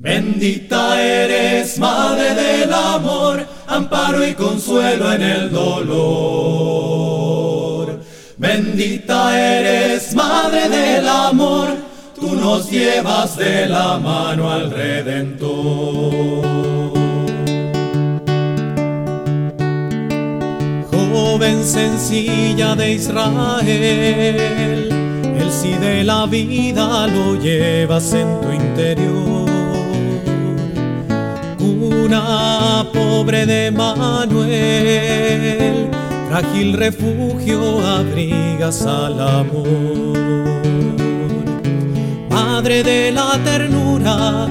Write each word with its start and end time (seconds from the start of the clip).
Bendita 0.00 1.02
eres, 1.02 1.76
Madre 1.76 2.32
del 2.32 2.72
Amor, 2.72 3.44
amparo 3.66 4.24
y 4.24 4.32
consuelo 4.34 5.12
en 5.12 5.22
el 5.22 5.50
dolor. 5.50 5.98
Bendita 8.36 9.36
eres, 9.36 10.14
Madre 10.14 10.68
del 10.68 11.08
Amor, 11.08 11.70
tú 12.14 12.36
nos 12.36 12.70
llevas 12.70 13.36
de 13.36 13.66
la 13.66 13.98
mano 13.98 14.48
al 14.52 14.70
Redentor. 14.70 16.46
Joven 20.92 21.64
sencilla 21.64 22.76
de 22.76 22.92
Israel, 22.92 23.66
el 25.40 25.50
sí 25.50 25.72
de 25.72 26.04
la 26.04 26.26
vida 26.26 27.08
lo 27.08 27.34
llevas 27.34 28.12
en 28.12 28.40
tu 28.40 28.52
interior. 28.52 29.37
Pobre 32.08 33.44
de 33.44 33.70
Manuel, 33.70 34.40
frágil 36.28 36.72
refugio 36.72 37.86
abrigas 37.86 38.86
al 38.86 39.20
amor. 39.20 40.16
Madre 42.30 42.82
de 42.82 43.12
la 43.12 43.38
ternura, 43.44 44.48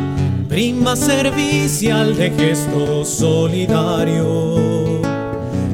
prima 0.47 0.95
servicial 0.95 2.15
de 2.15 2.29
gestos 2.29 3.09
solidarios, 3.09 5.01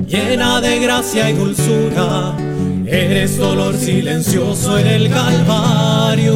llena 0.07 0.61
de 0.61 0.79
gracia 0.79 1.29
y 1.29 1.33
dulzura, 1.33 2.33
eres 2.85 3.37
dolor 3.37 3.75
silencioso 3.75 4.79
en 4.79 4.87
el 4.87 5.09
Calvario. 5.09 6.33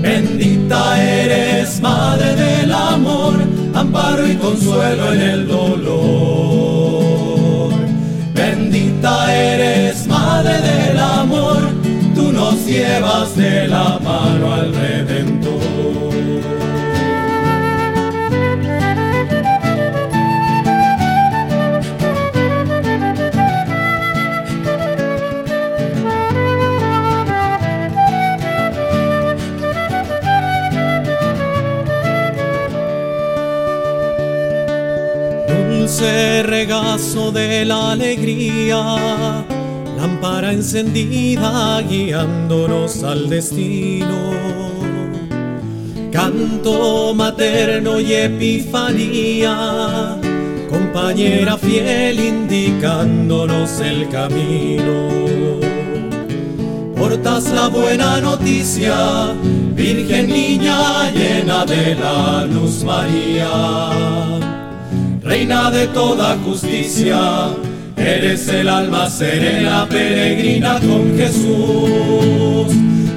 Bendita 0.00 1.02
eres, 1.02 1.80
Madre 1.82 2.34
del 2.34 2.72
Amor, 2.72 3.34
amparo 3.74 4.26
y 4.26 4.36
consuelo 4.36 5.12
en 5.12 5.20
el 5.20 5.46
dolor. 5.48 6.04
Bendita 8.32 9.34
eres, 9.34 10.06
Madre 10.06 10.60
del 10.60 10.98
Amor, 10.98 11.58
tú 12.14 12.32
nos 12.32 12.64
llevas 12.66 13.36
de 13.36 13.68
la 13.68 13.98
mano 14.02 14.54
al 14.54 14.74
Redentor. 14.74 15.64
Regazo 36.44 37.32
de 37.32 37.64
la 37.64 37.92
alegría, 37.92 39.44
lámpara 39.96 40.52
encendida 40.52 41.80
guiándonos 41.82 43.02
al 43.02 43.28
destino. 43.28 44.32
Canto 46.12 47.12
materno 47.14 47.98
y 48.00 48.12
epifanía, 48.14 49.56
compañera 50.70 51.58
fiel 51.58 52.18
indicándonos 52.20 53.80
el 53.80 54.08
camino. 54.08 55.08
Portas 56.96 57.50
la 57.50 57.68
buena 57.68 58.20
noticia, 58.20 59.34
Virgen 59.74 60.28
niña 60.28 61.10
llena 61.10 61.66
de 61.66 61.94
la 61.94 62.44
luz 62.46 62.84
María. 62.84 64.63
Reina 65.34 65.68
de 65.68 65.88
toda 65.88 66.36
justicia, 66.44 67.18
eres 67.96 68.46
el 68.46 68.68
alma 68.68 69.10
serena, 69.10 69.84
peregrina 69.90 70.78
con 70.78 71.16
Jesús. 71.16 72.68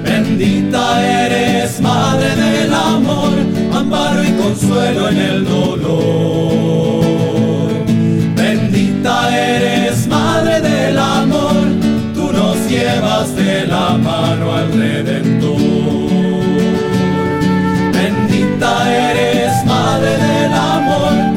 Bendita 0.03 1.25
eres, 1.25 1.79
Madre 1.79 2.35
del 2.35 2.73
Amor, 2.73 3.33
amparo 3.71 4.23
y 4.23 4.31
consuelo 4.31 5.09
en 5.09 5.17
el 5.17 5.45
dolor. 5.45 7.05
Bendita 8.35 9.37
eres, 9.37 10.07
Madre 10.07 10.59
del 10.61 10.97
Amor, 10.97 11.67
tú 12.15 12.33
nos 12.33 12.67
llevas 12.67 13.35
de 13.35 13.67
la 13.67 13.95
mano 13.95 14.53
al 14.53 14.73
Redentor. 14.73 15.59
Bendita 17.93 19.11
eres, 19.11 19.63
Madre 19.67 20.17
del 20.17 20.53
Amor, 20.53 21.36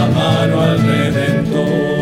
mano 0.00 0.60
al 0.60 0.82
Redentor. 0.82 1.94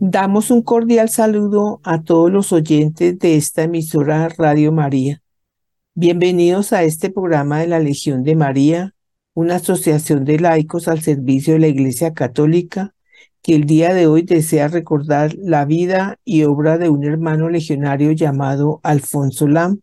Damos 0.00 0.50
un 0.50 0.62
cordial 0.62 1.08
saludo 1.08 1.80
a 1.82 2.02
todos 2.02 2.30
los 2.30 2.52
oyentes 2.52 3.18
de 3.18 3.36
esta 3.36 3.64
emisora 3.64 4.28
Radio 4.28 4.70
María. 4.70 5.20
Bienvenidos 5.94 6.72
a 6.72 6.84
este 6.84 7.10
programa 7.10 7.60
de 7.60 7.66
la 7.66 7.80
Legión 7.80 8.22
de 8.22 8.36
María, 8.36 8.94
una 9.32 9.56
asociación 9.56 10.24
de 10.24 10.38
laicos 10.38 10.88
al 10.88 11.02
servicio 11.02 11.54
de 11.54 11.60
la 11.60 11.68
Iglesia 11.68 12.14
Católica 12.14 12.94
que 13.42 13.54
el 13.54 13.64
día 13.64 13.92
de 13.92 14.06
hoy 14.06 14.22
desea 14.22 14.68
recordar 14.68 15.34
la 15.36 15.66
vida 15.66 16.18
y 16.24 16.44
obra 16.44 16.78
de 16.78 16.88
un 16.88 17.04
hermano 17.04 17.50
legionario 17.50 18.12
llamado 18.12 18.80
Alfonso 18.82 19.46
Lam, 19.46 19.80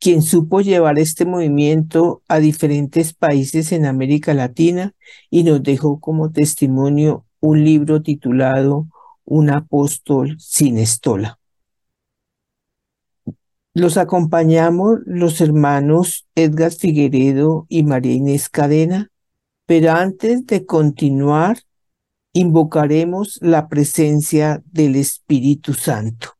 quien 0.00 0.22
supo 0.22 0.60
llevar 0.60 0.98
este 0.98 1.24
movimiento 1.24 2.22
a 2.28 2.38
diferentes 2.38 3.12
países 3.12 3.72
en 3.72 3.86
América 3.86 4.34
Latina 4.34 4.94
y 5.30 5.42
nos 5.42 5.62
dejó 5.62 6.00
como 6.00 6.30
testimonio 6.30 7.24
un 7.40 7.64
libro 7.64 8.02
titulado 8.02 8.88
Un 9.24 9.50
apóstol 9.50 10.36
sin 10.38 10.78
estola. 10.78 11.38
Los 13.74 13.96
acompañamos 13.96 15.00
los 15.04 15.40
hermanos 15.40 16.26
Edgar 16.34 16.72
Figueredo 16.72 17.66
y 17.68 17.82
María 17.84 18.14
Inés 18.14 18.48
Cadena, 18.48 19.10
pero 19.66 19.92
antes 19.92 20.46
de 20.46 20.64
continuar, 20.66 21.58
invocaremos 22.32 23.38
la 23.42 23.68
presencia 23.68 24.62
del 24.66 24.96
Espíritu 24.96 25.74
Santo. 25.74 26.37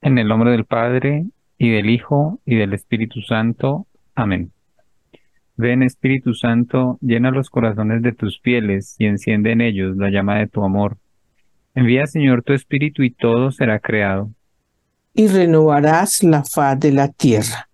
En 0.00 0.18
el 0.18 0.28
nombre 0.28 0.52
del 0.52 0.64
Padre, 0.64 1.26
y 1.58 1.70
del 1.70 1.90
Hijo, 1.90 2.40
y 2.46 2.54
del 2.54 2.72
Espíritu 2.72 3.20
Santo. 3.20 3.86
Amén. 4.14 4.52
Ven 5.56 5.82
Espíritu 5.82 6.34
Santo, 6.34 6.98
llena 7.00 7.32
los 7.32 7.50
corazones 7.50 8.00
de 8.02 8.12
tus 8.12 8.40
fieles 8.40 8.94
y 8.98 9.06
enciende 9.06 9.50
en 9.50 9.60
ellos 9.60 9.96
la 9.96 10.08
llama 10.08 10.38
de 10.38 10.46
tu 10.46 10.62
amor. 10.62 10.98
Envía 11.74 12.06
Señor 12.06 12.44
tu 12.44 12.52
Espíritu 12.52 13.02
y 13.02 13.10
todo 13.10 13.50
será 13.50 13.80
creado. 13.80 14.30
Y 15.14 15.26
renovarás 15.26 16.22
la 16.22 16.44
faz 16.44 16.78
de 16.78 16.92
la 16.92 17.08
tierra. 17.08 17.68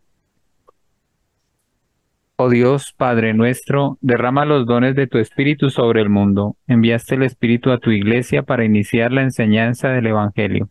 Oh 2.37 2.49
Dios, 2.49 2.95
Padre 2.97 3.35
nuestro, 3.35 3.99
derrama 4.01 4.47
los 4.47 4.67
dones 4.67 4.97
de 4.97 5.07
tu 5.07 5.19
Espíritu 5.19 5.69
sobre 5.69 6.01
el 6.01 6.09
mundo. 6.09 6.57
Enviaste 6.67 7.17
el 7.17 7.23
Espíritu 7.23 7.71
a 7.71 7.79
tu 7.79 7.91
iglesia 7.91 8.43
para 8.43 8.65
iniciar 8.65 9.13
la 9.13 9.23
enseñanza 9.23 9.91
del 9.91 10.07
Evangelio. 10.07 10.71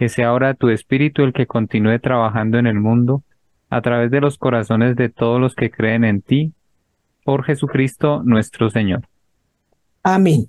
Que 0.00 0.08
sea 0.08 0.28
ahora 0.28 0.54
tu 0.54 0.70
Espíritu 0.70 1.24
el 1.24 1.34
que 1.34 1.46
continúe 1.46 1.98
trabajando 1.98 2.56
en 2.58 2.66
el 2.66 2.80
mundo 2.80 3.22
a 3.68 3.82
través 3.82 4.10
de 4.10 4.22
los 4.22 4.38
corazones 4.38 4.96
de 4.96 5.10
todos 5.10 5.38
los 5.38 5.54
que 5.54 5.70
creen 5.70 6.04
en 6.04 6.22
ti, 6.22 6.54
por 7.22 7.44
Jesucristo 7.44 8.22
nuestro 8.24 8.70
Señor. 8.70 9.02
Amén. 10.02 10.46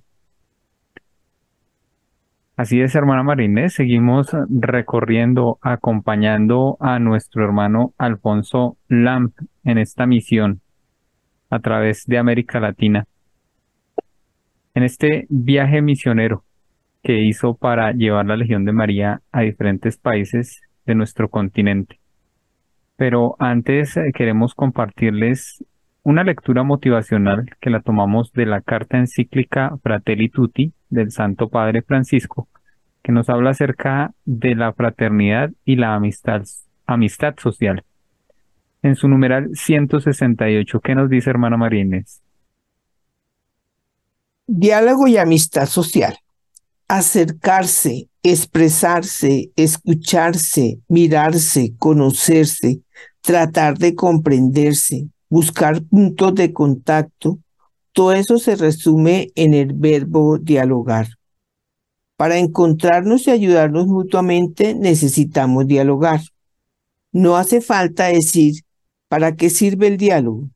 Así 2.56 2.80
es, 2.80 2.96
hermana 2.96 3.24
Marínez, 3.24 3.74
seguimos 3.74 4.30
recorriendo, 4.50 5.60
acompañando 5.62 6.78
a 6.80 7.00
nuestro 7.00 7.44
hermano 7.44 7.94
Alfonso 7.98 8.78
Lamp 8.88 9.38
en 9.66 9.80
esta 9.80 10.06
misión 10.06 10.62
a 11.50 11.60
través 11.60 12.06
de 12.06 12.18
América 12.18 12.62
Latina. 12.62 13.06
En 14.76 14.84
este 14.84 15.28
viaje 15.28 15.82
misionero 15.82 16.46
que 17.04 17.22
hizo 17.22 17.56
para 17.56 17.92
llevar 17.94 18.26
la 18.26 18.38
Legión 18.38 18.66
de 18.66 18.74
María 18.74 19.22
a 19.32 19.42
diferentes 19.42 19.98
países 19.98 20.62
de 20.86 20.96
nuestro 20.96 21.30
continente. 21.30 22.00
Pero 22.96 23.36
antes 23.40 23.98
eh, 23.98 24.12
queremos 24.14 24.54
compartirles 24.54 25.64
una 26.04 26.24
lectura 26.24 26.64
motivacional 26.64 27.46
que 27.60 27.70
la 27.70 27.82
tomamos 27.82 28.32
de 28.34 28.46
la 28.46 28.62
carta 28.62 28.98
encíclica 28.98 29.78
Fratelli 29.84 30.30
Tutti 30.30 30.74
del 30.90 31.12
Santo 31.12 31.50
Padre 31.50 31.82
Francisco, 31.82 32.48
que 33.04 33.12
nos 33.12 33.30
habla 33.30 33.52
acerca 33.52 34.14
de 34.26 34.56
la 34.56 34.74
fraternidad 34.74 35.52
y 35.66 35.76
la 35.76 35.96
amistad, 35.96 36.44
amistad 36.86 37.36
social. 37.38 37.84
en 38.84 38.96
su 38.96 39.08
numeral 39.08 39.52
168. 39.54 40.80
¿Qué 40.80 40.96
nos 40.96 41.08
dice 41.08 41.30
hermana 41.30 41.56
Marínez? 41.56 42.22
Diálogo 44.48 45.08
y 45.08 45.18
amistad 45.18 45.68
social. 45.68 46.18
Acercarse, 46.94 48.10
expresarse, 48.22 49.50
escucharse, 49.56 50.82
mirarse, 50.90 51.74
conocerse, 51.78 52.82
tratar 53.22 53.78
de 53.78 53.96
comprenderse, 53.96 55.08
buscar 55.30 55.82
puntos 55.84 56.36
de 56.36 56.52
contacto, 56.52 57.40
todo 57.94 58.12
eso 58.12 58.38
se 58.40 58.58
resume 58.58 59.30
en 59.36 59.54
el 59.54 59.72
verbo 59.72 60.38
dialogar. 60.38 61.08
Para 62.18 62.38
encontrarnos 62.40 63.26
y 63.26 63.32
ayudarnos 63.32 63.88
mutuamente 63.88 64.76
necesitamos 64.76 65.68
dialogar. 65.68 66.20
No 67.14 67.38
hace 67.38 67.62
falta 67.62 68.08
decir, 68.08 68.64
¿para 69.08 69.38
qué 69.38 69.50
sirve 69.50 69.88
el 69.88 69.96
diálogo? 69.96 70.50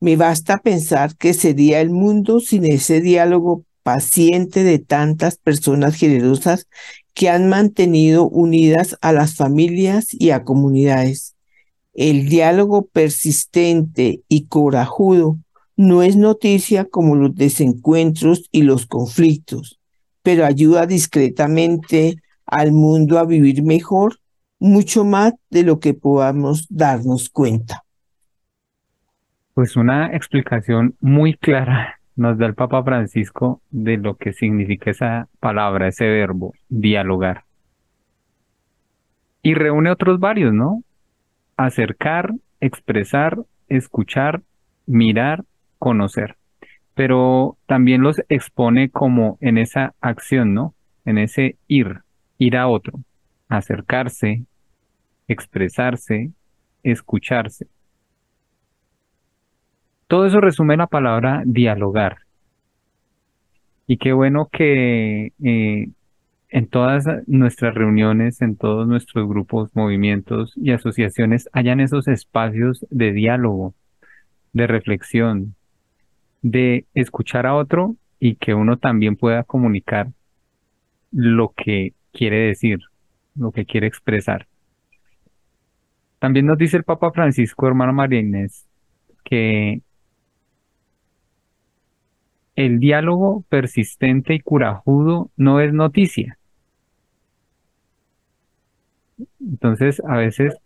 Me 0.00 0.16
basta 0.16 0.56
pensar 0.56 1.14
que 1.14 1.34
sería 1.34 1.82
el 1.82 1.90
mundo 1.90 2.40
sin 2.40 2.64
ese 2.64 3.02
diálogo 3.02 3.64
paciente 3.88 4.64
de 4.64 4.78
tantas 4.78 5.38
personas 5.38 5.96
generosas 5.96 6.68
que 7.14 7.30
han 7.30 7.48
mantenido 7.48 8.28
unidas 8.28 8.98
a 9.00 9.14
las 9.14 9.34
familias 9.34 10.08
y 10.12 10.28
a 10.28 10.44
comunidades. 10.44 11.36
El 11.94 12.28
diálogo 12.28 12.86
persistente 12.86 14.20
y 14.28 14.44
corajudo 14.44 15.38
no 15.74 16.02
es 16.02 16.16
noticia 16.16 16.84
como 16.84 17.16
los 17.16 17.34
desencuentros 17.34 18.50
y 18.52 18.60
los 18.60 18.84
conflictos, 18.84 19.80
pero 20.22 20.44
ayuda 20.44 20.84
discretamente 20.84 22.16
al 22.44 22.72
mundo 22.72 23.18
a 23.18 23.24
vivir 23.24 23.62
mejor, 23.62 24.18
mucho 24.58 25.02
más 25.02 25.32
de 25.48 25.62
lo 25.62 25.80
que 25.80 25.94
podamos 25.94 26.66
darnos 26.68 27.30
cuenta. 27.30 27.84
Pues 29.54 29.76
una 29.76 30.14
explicación 30.14 30.94
muy 31.00 31.38
clara 31.38 31.97
nos 32.18 32.36
da 32.36 32.46
el 32.46 32.54
Papa 32.54 32.82
Francisco 32.82 33.62
de 33.70 33.96
lo 33.96 34.16
que 34.16 34.32
significa 34.32 34.90
esa 34.90 35.28
palabra, 35.38 35.86
ese 35.86 36.08
verbo, 36.08 36.52
dialogar. 36.68 37.44
Y 39.40 39.54
reúne 39.54 39.90
otros 39.90 40.18
varios, 40.18 40.52
¿no? 40.52 40.82
Acercar, 41.56 42.34
expresar, 42.60 43.38
escuchar, 43.68 44.42
mirar 44.84 45.44
conocer, 45.78 46.36
pero 46.94 47.56
también 47.66 48.02
los 48.02 48.20
expone 48.28 48.90
como 48.90 49.38
en 49.40 49.56
esa 49.56 49.94
acción, 50.00 50.54
¿no? 50.54 50.74
En 51.04 51.18
ese 51.18 51.56
ir, 51.68 52.00
ir 52.36 52.56
a 52.56 52.66
otro, 52.66 52.98
acercarse, 53.48 54.42
expresarse, 55.28 56.32
escucharse. 56.82 57.68
Todo 60.08 60.26
eso 60.26 60.40
resume 60.40 60.76
la 60.76 60.86
palabra 60.86 61.42
dialogar. 61.44 62.18
Y 63.86 63.98
qué 63.98 64.12
bueno 64.12 64.48
que 64.50 65.32
eh, 65.44 65.88
en 66.48 66.66
todas 66.66 67.04
nuestras 67.26 67.74
reuniones, 67.74 68.40
en 68.40 68.56
todos 68.56 68.88
nuestros 68.88 69.28
grupos, 69.28 69.70
movimientos 69.74 70.54
y 70.56 70.72
asociaciones 70.72 71.48
hayan 71.52 71.80
esos 71.80 72.08
espacios 72.08 72.86
de 72.90 73.12
diálogo, 73.12 73.74
de 74.54 74.66
reflexión, 74.66 75.54
de 76.40 76.86
escuchar 76.94 77.46
a 77.46 77.54
otro 77.54 77.96
y 78.18 78.36
que 78.36 78.54
uno 78.54 78.78
también 78.78 79.16
pueda 79.16 79.44
comunicar 79.44 80.08
lo 81.12 81.52
que 81.54 81.92
quiere 82.12 82.38
decir, 82.40 82.78
lo 83.34 83.52
que 83.52 83.66
quiere 83.66 83.86
expresar. 83.86 84.46
También 86.18 86.46
nos 86.46 86.56
dice 86.56 86.78
el 86.78 86.84
Papa 86.84 87.12
Francisco, 87.12 87.66
hermano 87.66 87.92
María 87.92 88.22
que 89.24 89.82
el 92.58 92.80
diálogo 92.80 93.44
persistente 93.48 94.34
y 94.34 94.40
curajudo 94.40 95.30
no 95.36 95.60
es 95.60 95.72
noticia. 95.72 96.38
Entonces, 99.40 100.02
a 100.04 100.16
veces, 100.16 100.56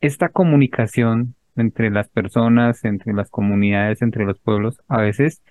esta 0.00 0.28
comunicación 0.30 1.36
entre 1.54 1.90
las 1.90 2.08
personas, 2.08 2.84
entre 2.84 3.12
las 3.12 3.30
comunidades, 3.30 4.02
entre 4.02 4.24
los 4.24 4.40
pueblos, 4.40 4.80
a 4.88 5.00
veces 5.00 5.42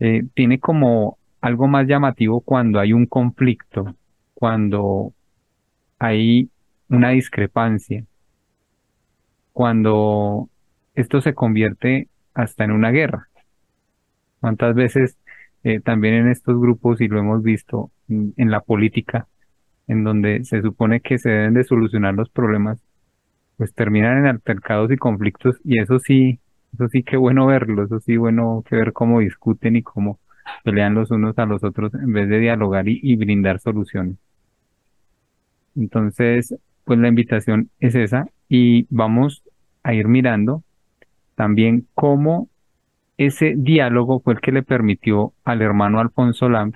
eh, 0.00 0.24
tiene 0.34 0.58
como 0.58 1.18
algo 1.40 1.68
más 1.68 1.86
llamativo 1.86 2.40
cuando 2.40 2.80
hay 2.80 2.92
un 2.92 3.06
conflicto, 3.06 3.94
cuando 4.34 5.12
hay 6.00 6.50
una 6.88 7.10
discrepancia, 7.10 8.04
cuando 9.52 10.48
esto 10.96 11.20
se 11.20 11.32
convierte 11.32 12.08
hasta 12.34 12.64
en 12.64 12.72
una 12.72 12.90
guerra. 12.90 13.28
¿Cuántas 14.46 14.76
veces 14.76 15.18
eh, 15.64 15.80
también 15.80 16.14
en 16.14 16.28
estos 16.28 16.56
grupos, 16.60 17.00
y 17.00 17.08
lo 17.08 17.18
hemos 17.18 17.42
visto 17.42 17.90
en 18.08 18.48
la 18.48 18.60
política, 18.60 19.26
en 19.88 20.04
donde 20.04 20.44
se 20.44 20.62
supone 20.62 21.00
que 21.00 21.18
se 21.18 21.30
deben 21.30 21.54
de 21.54 21.64
solucionar 21.64 22.14
los 22.14 22.30
problemas, 22.30 22.78
pues 23.56 23.74
terminan 23.74 24.18
en 24.18 24.26
altercados 24.26 24.92
y 24.92 24.98
conflictos 24.98 25.56
y 25.64 25.80
eso 25.80 25.98
sí, 25.98 26.38
eso 26.72 26.88
sí 26.88 27.02
que 27.02 27.16
bueno 27.16 27.44
verlo, 27.46 27.82
eso 27.82 27.98
sí 27.98 28.16
bueno 28.16 28.62
que 28.68 28.76
ver 28.76 28.92
cómo 28.92 29.18
discuten 29.18 29.74
y 29.74 29.82
cómo 29.82 30.20
pelean 30.62 30.94
los 30.94 31.10
unos 31.10 31.36
a 31.40 31.44
los 31.44 31.64
otros 31.64 31.92
en 31.94 32.12
vez 32.12 32.28
de 32.28 32.38
dialogar 32.38 32.86
y, 32.86 33.16
brindar 33.16 33.58
soluciones. 33.58 34.14
Entonces, 35.74 36.54
pues 36.84 37.00
la 37.00 37.08
invitación 37.08 37.70
es 37.80 37.96
esa 37.96 38.28
y 38.48 38.86
vamos 38.90 39.42
a 39.82 39.92
ir 39.92 40.06
mirando 40.06 40.62
también 41.34 41.88
cómo 41.94 42.48
ese 43.18 43.54
diálogo 43.56 44.20
fue 44.20 44.34
el 44.34 44.40
que 44.40 44.52
le 44.52 44.62
permitió 44.62 45.32
al 45.44 45.62
hermano 45.62 46.00
Alfonso 46.00 46.48
Lam 46.48 46.72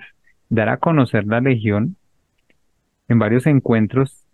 dar 0.49 0.69
a 0.69 0.77
conocer 0.77 1.25
la 1.25 1.39
Legión 1.39 1.95
en 3.07 3.19
varios 3.19 3.45
encuentros 3.47 4.25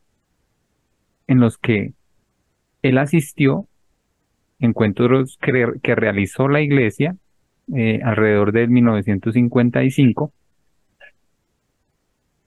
en 1.28 1.40
los 1.40 1.58
que 1.58 1.94
él 2.82 2.98
asistió 2.98 3.68
encuentros 4.60 5.38
que, 5.42 5.74
que 5.84 5.96
realizó 5.96 6.48
la 6.48 6.62
iglesia 6.62 7.16
eh, 7.76 8.00
alrededor 8.04 8.54
del 8.54 8.70
1955 8.70 10.32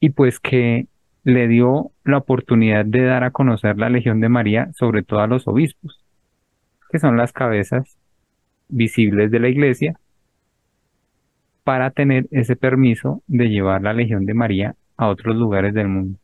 y 0.01 0.11
pues 0.11 0.41
que 0.41 0.87
le 1.25 1.47
dio 1.47 1.93
la 2.05 2.17
oportunidad 2.17 2.87
de 2.87 3.05
dar 3.05 3.25
a 3.25 3.31
conocer 3.31 3.77
la 3.77 3.91
Legión 3.91 4.21
de 4.21 4.31
María, 4.31 4.71
sobre 4.73 5.03
todo 5.03 5.21
a 5.21 5.27
los 5.27 5.47
obispos, 5.47 6.03
que 6.91 6.99
son 6.99 7.19
las 7.19 7.33
cabezas 7.33 8.00
visibles 8.71 9.31
de 9.31 9.41
la 9.41 9.49
iglesia, 9.49 9.99
para 11.65 11.91
tener 11.91 12.27
ese 12.31 12.57
permiso 12.57 13.23
de 13.27 13.49
llevar 13.49 13.83
la 13.83 13.93
Legión 13.93 14.27
de 14.27 14.35
María 14.35 14.75
a 14.97 15.09
otros 15.09 15.37
lugares 15.37 15.75
del 15.75 15.89
mundo. 15.89 16.19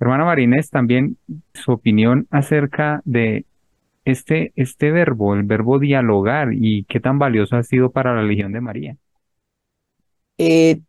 Hermana 0.00 0.24
Marínez, 0.24 0.68
también 0.70 1.16
su 1.54 1.72
opinión 1.72 2.26
acerca 2.30 3.00
de 3.04 3.46
este, 4.04 4.52
este 4.56 4.90
verbo, 4.90 5.34
el 5.34 5.44
verbo 5.44 5.78
dialogar, 5.78 6.52
y 6.52 6.84
qué 6.84 6.98
tan 6.98 7.18
valioso 7.18 7.56
ha 7.56 7.62
sido 7.62 7.90
para 7.90 8.14
la 8.14 8.22
Legión 8.22 8.52
de 8.52 8.60
María. 8.60 8.96
Eh, 10.38 10.80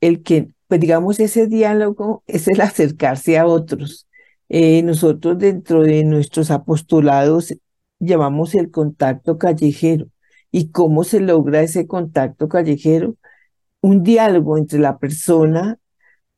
el 0.00 0.22
que, 0.22 0.48
pues 0.66 0.80
digamos, 0.80 1.20
ese 1.20 1.46
diálogo 1.46 2.22
es 2.26 2.48
el 2.48 2.60
acercarse 2.60 3.38
a 3.38 3.46
otros. 3.46 4.08
Eh, 4.48 4.82
nosotros 4.82 5.38
dentro 5.38 5.82
de 5.82 6.04
nuestros 6.04 6.50
apostolados 6.50 7.54
llamamos 7.98 8.54
el 8.54 8.70
contacto 8.70 9.38
callejero. 9.38 10.06
¿Y 10.54 10.70
cómo 10.70 11.04
se 11.04 11.20
logra 11.20 11.62
ese 11.62 11.86
contacto 11.86 12.48
callejero? 12.48 13.16
Un 13.80 14.02
diálogo 14.02 14.58
entre 14.58 14.78
la 14.78 14.98
persona 14.98 15.78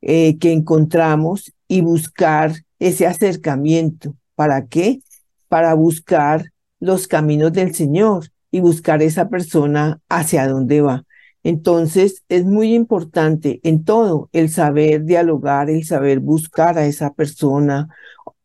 eh, 0.01 0.37
que 0.39 0.51
encontramos 0.53 1.53
y 1.67 1.81
buscar 1.81 2.53
ese 2.79 3.05
acercamiento. 3.07 4.15
¿Para 4.35 4.67
qué? 4.67 5.01
para 5.47 5.73
buscar 5.73 6.51
los 6.79 7.07
caminos 7.07 7.53
del 7.53 7.73
Señor 7.73 8.27
y 8.51 8.59
buscar 8.59 9.01
esa 9.01 9.29
persona 9.29 9.99
hacia 10.09 10.47
dónde 10.47 10.81
va. 10.81 11.05
Entonces 11.43 12.23
es 12.29 12.45
muy 12.45 12.73
importante 12.73 13.59
en 13.63 13.83
todo 13.83 14.29
el 14.33 14.49
saber 14.49 15.05
dialogar, 15.05 15.69
el 15.69 15.85
saber 15.85 16.19
buscar 16.19 16.77
a 16.77 16.85
esa 16.85 17.13
persona 17.13 17.87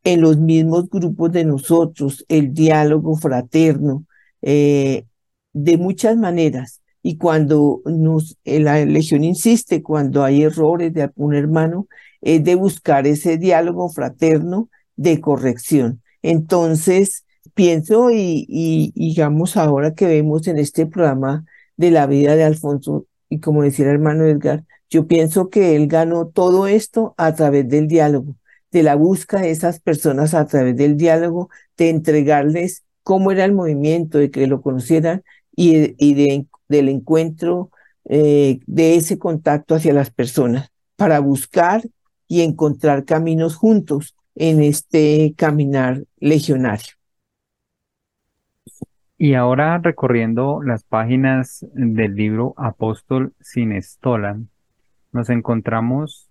en 0.04 0.20
los 0.20 0.38
mismos 0.38 0.88
grupos 0.88 1.32
de 1.32 1.44
nosotros, 1.44 2.24
el 2.28 2.54
diálogo 2.54 3.16
fraterno, 3.16 4.04
eh, 4.42 5.04
de 5.52 5.76
muchas 5.76 6.16
maneras. 6.16 6.80
Y 7.02 7.16
cuando 7.16 7.82
nos, 7.84 8.38
la 8.44 8.84
Legión 8.84 9.24
insiste, 9.24 9.82
cuando 9.82 10.22
hay 10.22 10.42
errores 10.42 10.92
de 10.94 11.02
algún 11.02 11.34
hermano, 11.34 11.88
es 12.20 12.44
de 12.44 12.54
buscar 12.54 13.06
ese 13.06 13.38
diálogo 13.38 13.88
fraterno 13.88 14.68
de 14.96 15.20
corrección. 15.20 16.02
Entonces, 16.22 17.24
pienso 17.54 18.10
y, 18.12 18.92
digamos 18.94 19.56
ahora 19.56 19.94
que 19.94 20.06
vemos 20.06 20.46
en 20.46 20.58
este 20.58 20.86
programa 20.86 21.44
de 21.76 21.90
la 21.90 22.06
vida 22.06 22.36
de 22.36 22.44
Alfonso, 22.44 23.06
y 23.28 23.40
como 23.40 23.62
decía 23.62 23.86
el 23.86 23.92
hermano 23.92 24.24
Edgar, 24.26 24.64
yo 24.88 25.06
pienso 25.06 25.48
que 25.50 25.74
él 25.74 25.88
ganó 25.88 26.28
todo 26.28 26.66
esto 26.66 27.14
a 27.16 27.34
través 27.34 27.68
del 27.68 27.88
diálogo, 27.88 28.36
de 28.70 28.82
la 28.82 28.94
búsqueda 28.94 29.40
de 29.40 29.50
esas 29.50 29.80
personas 29.80 30.34
a 30.34 30.46
través 30.46 30.76
del 30.76 30.96
diálogo, 30.96 31.48
de 31.76 31.88
entregarles 31.90 32.84
cómo 33.02 33.32
era 33.32 33.44
el 33.44 33.52
movimiento, 33.52 34.18
de 34.18 34.30
que 34.30 34.46
lo 34.46 34.62
conocieran 34.62 35.22
y, 35.54 35.94
y 35.98 36.46
del 36.68 36.88
encuentro 36.88 37.70
eh, 38.04 38.60
de 38.66 38.96
ese 38.96 39.18
contacto 39.18 39.74
hacia 39.74 39.92
las 39.92 40.10
personas 40.10 40.70
para 40.96 41.20
buscar 41.20 41.82
y 42.28 42.42
encontrar 42.42 43.04
caminos 43.04 43.56
juntos 43.56 44.16
en 44.34 44.62
este 44.62 45.34
caminar 45.36 46.04
legionario. 46.18 46.94
Y 49.18 49.34
ahora 49.34 49.78
recorriendo 49.78 50.62
las 50.62 50.82
páginas 50.82 51.64
del 51.74 52.16
libro 52.16 52.54
Apóstol 52.56 53.34
sin 53.40 53.72
estola, 53.72 54.40
nos 55.12 55.30
encontramos 55.30 56.28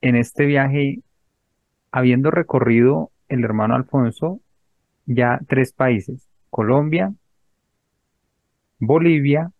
en 0.00 0.16
este 0.16 0.46
viaje, 0.46 1.00
habiendo 1.90 2.30
recorrido 2.30 3.10
el 3.28 3.44
hermano 3.44 3.74
Alfonso 3.74 4.40
ya 5.04 5.40
tres 5.46 5.72
países, 5.72 6.28
Colombia, 6.50 7.12
Bolivia 8.78 9.52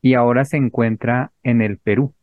y 0.00 0.14
ahora 0.14 0.44
se 0.44 0.56
encuentra 0.56 1.32
en 1.42 1.62
el 1.62 1.78
Perú. 1.78 2.14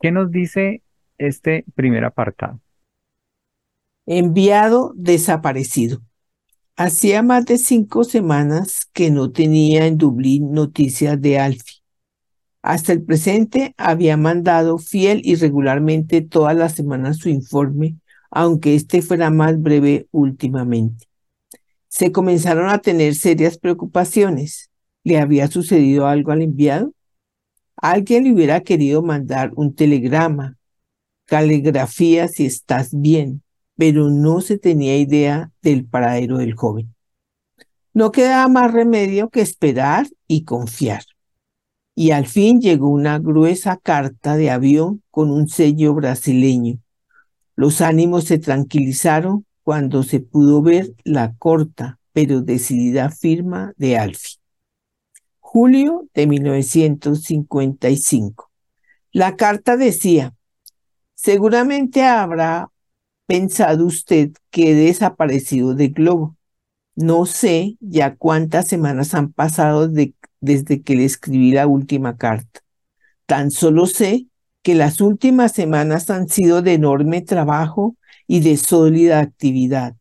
¿Qué 0.00 0.10
nos 0.10 0.30
dice 0.30 0.82
este 1.18 1.64
primer 1.74 2.04
apartado? 2.04 2.60
Enviado 4.06 4.92
desaparecido. 4.96 6.00
Hacía 6.76 7.22
más 7.22 7.44
de 7.46 7.58
cinco 7.58 8.04
semanas 8.04 8.88
que 8.92 9.10
no 9.10 9.32
tenía 9.32 9.86
en 9.86 9.98
Dublín 9.98 10.52
noticias 10.52 11.20
de 11.20 11.38
Alfie. 11.38 11.82
Hasta 12.62 12.92
el 12.92 13.02
presente 13.02 13.74
había 13.76 14.16
mandado 14.16 14.78
fiel 14.78 15.20
y 15.24 15.34
regularmente 15.34 16.22
todas 16.22 16.56
las 16.56 16.72
semanas 16.74 17.18
su 17.18 17.28
informe, 17.28 17.96
aunque 18.30 18.74
este 18.74 19.02
fuera 19.02 19.30
más 19.30 19.60
breve 19.60 20.06
últimamente. 20.10 21.06
Se 21.88 22.12
comenzaron 22.12 22.68
a 22.68 22.78
tener 22.78 23.14
serias 23.14 23.58
preocupaciones. 23.58 24.70
¿Le 25.04 25.18
había 25.18 25.48
sucedido 25.48 26.06
algo 26.06 26.32
al 26.32 26.42
enviado? 26.42 26.92
Alguien 27.76 28.24
le 28.24 28.32
hubiera 28.32 28.60
querido 28.60 29.02
mandar 29.02 29.52
un 29.54 29.74
telegrama, 29.74 30.56
caligrafía 31.26 32.28
si 32.28 32.46
estás 32.46 32.90
bien, 32.92 33.42
pero 33.76 34.10
no 34.10 34.40
se 34.40 34.58
tenía 34.58 34.96
idea 34.98 35.52
del 35.62 35.84
paradero 35.84 36.38
del 36.38 36.54
joven. 36.54 36.94
No 37.94 38.10
quedaba 38.10 38.48
más 38.48 38.72
remedio 38.72 39.28
que 39.30 39.40
esperar 39.40 40.06
y 40.26 40.44
confiar. 40.44 41.04
Y 41.94 42.10
al 42.10 42.26
fin 42.26 42.60
llegó 42.60 42.88
una 42.88 43.18
gruesa 43.18 43.76
carta 43.76 44.36
de 44.36 44.50
avión 44.50 45.02
con 45.10 45.30
un 45.30 45.48
sello 45.48 45.94
brasileño. 45.94 46.78
Los 47.56 47.80
ánimos 47.80 48.24
se 48.24 48.38
tranquilizaron 48.38 49.44
cuando 49.68 50.02
se 50.02 50.20
pudo 50.20 50.62
ver 50.62 50.94
la 51.04 51.34
corta 51.34 51.98
pero 52.14 52.40
decidida 52.40 53.10
firma 53.10 53.74
de 53.76 53.98
Alfie. 53.98 54.38
Julio 55.40 56.08
de 56.14 56.26
1955. 56.26 58.50
La 59.12 59.36
carta 59.36 59.76
decía, 59.76 60.32
seguramente 61.14 62.02
habrá 62.02 62.70
pensado 63.26 63.84
usted 63.84 64.30
que 64.48 64.70
he 64.70 64.74
desaparecido 64.74 65.74
del 65.74 65.92
globo. 65.92 66.34
No 66.94 67.26
sé 67.26 67.76
ya 67.80 68.16
cuántas 68.16 68.68
semanas 68.68 69.12
han 69.12 69.34
pasado 69.34 69.86
desde 70.40 70.80
que 70.80 70.96
le 70.96 71.04
escribí 71.04 71.52
la 71.52 71.66
última 71.66 72.16
carta. 72.16 72.60
Tan 73.26 73.50
solo 73.50 73.84
sé 73.84 74.28
que 74.62 74.74
las 74.74 75.02
últimas 75.02 75.52
semanas 75.52 76.08
han 76.08 76.30
sido 76.30 76.62
de 76.62 76.72
enorme 76.72 77.20
trabajo 77.20 77.97
y 78.28 78.40
de 78.40 78.56
sólida 78.56 79.18
actividad. 79.18 79.96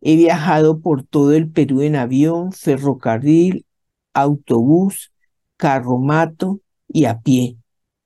He 0.00 0.16
viajado 0.16 0.80
por 0.80 1.02
todo 1.02 1.34
el 1.34 1.50
Perú 1.50 1.82
en 1.82 1.96
avión, 1.96 2.52
ferrocarril, 2.52 3.66
autobús, 4.14 5.12
carromato 5.58 6.60
y 6.88 7.04
a 7.04 7.20
pie. 7.20 7.58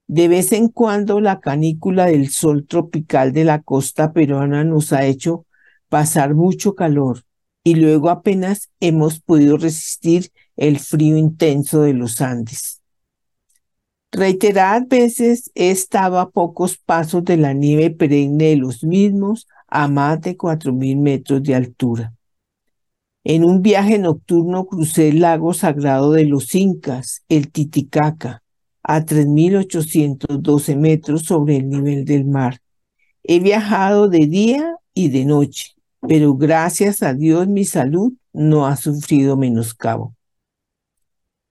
De 0.08 0.26
vez 0.26 0.52
en 0.52 0.68
cuando 0.68 1.20
la 1.20 1.40
canícula 1.40 2.06
del 2.06 2.30
sol 2.30 2.66
tropical 2.66 3.32
de 3.32 3.44
la 3.44 3.62
costa 3.62 4.12
peruana 4.12 4.64
nos 4.64 4.92
ha 4.92 5.04
hecho 5.06 5.46
pasar 5.88 6.34
mucho 6.34 6.74
calor 6.74 7.22
y 7.62 7.74
luego 7.76 8.10
apenas 8.10 8.70
hemos 8.80 9.20
podido 9.20 9.56
resistir 9.56 10.32
el 10.56 10.78
frío 10.78 11.16
intenso 11.16 11.82
de 11.82 11.92
los 11.92 12.20
Andes. 12.20 12.79
Reiteradas 14.12 14.88
veces 14.88 15.52
he 15.54 15.70
estado 15.70 16.18
a 16.18 16.30
pocos 16.30 16.76
pasos 16.78 17.24
de 17.24 17.36
la 17.36 17.52
nieve 17.52 17.90
perenne 17.90 18.46
de 18.46 18.56
los 18.56 18.82
mismos 18.82 19.46
a 19.68 19.86
más 19.86 20.20
de 20.20 20.36
cuatro 20.36 20.72
mil 20.72 20.96
metros 20.96 21.42
de 21.44 21.54
altura. 21.54 22.12
En 23.22 23.44
un 23.44 23.62
viaje 23.62 23.98
nocturno 23.98 24.66
crucé 24.66 25.10
el 25.10 25.20
lago 25.20 25.54
sagrado 25.54 26.12
de 26.12 26.24
los 26.24 26.54
Incas, 26.56 27.22
el 27.28 27.52
Titicaca, 27.52 28.42
a 28.82 29.04
3.812 29.04 30.76
metros 30.76 31.22
sobre 31.22 31.56
el 31.58 31.68
nivel 31.68 32.04
del 32.04 32.24
mar. 32.24 32.60
He 33.22 33.38
viajado 33.38 34.08
de 34.08 34.26
día 34.26 34.74
y 34.92 35.10
de 35.10 35.24
noche, 35.24 35.74
pero 36.00 36.34
gracias 36.34 37.02
a 37.04 37.14
Dios 37.14 37.46
mi 37.46 37.64
salud 37.64 38.14
no 38.32 38.66
ha 38.66 38.76
sufrido 38.76 39.36
menoscabo. 39.36 40.16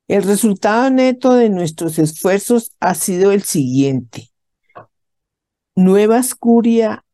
El 0.09 0.23
resultado 0.23 0.89
neto 0.89 1.35
de 1.35 1.51
nuestros 1.51 1.99
esfuerzos 1.99 2.71
ha 2.79 2.95
sido 2.95 3.31
el 3.31 3.43
siguiente. 3.43 4.31
Nueva 5.75 6.17
Escuria 6.17 7.05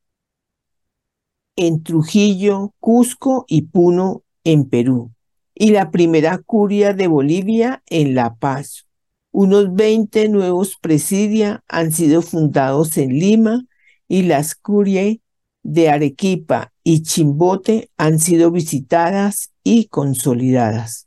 en 1.57 1.83
Trujillo, 1.83 2.73
Cusco 2.79 3.43
y 3.49 3.63
Puno 3.63 4.23
en 4.45 4.69
Perú, 4.69 5.11
y 5.53 5.71
la 5.71 5.91
primera 5.91 6.37
curia 6.37 6.93
de 6.93 7.07
Bolivia 7.07 7.83
en 7.87 8.15
La 8.15 8.35
Paz. 8.35 8.87
Unos 9.31 9.75
20 9.75 10.29
nuevos 10.29 10.77
presidia 10.79 11.65
han 11.67 11.91
sido 11.91 12.21
fundados 12.21 12.97
en 12.97 13.09
Lima 13.19 13.65
y 14.07 14.21
las 14.21 14.55
curias 14.55 15.17
de 15.63 15.89
Arequipa 15.89 16.71
y 16.81 17.03
Chimbote 17.03 17.89
han 17.97 18.19
sido 18.19 18.51
visitadas 18.51 19.51
y 19.65 19.87
consolidadas. 19.87 21.04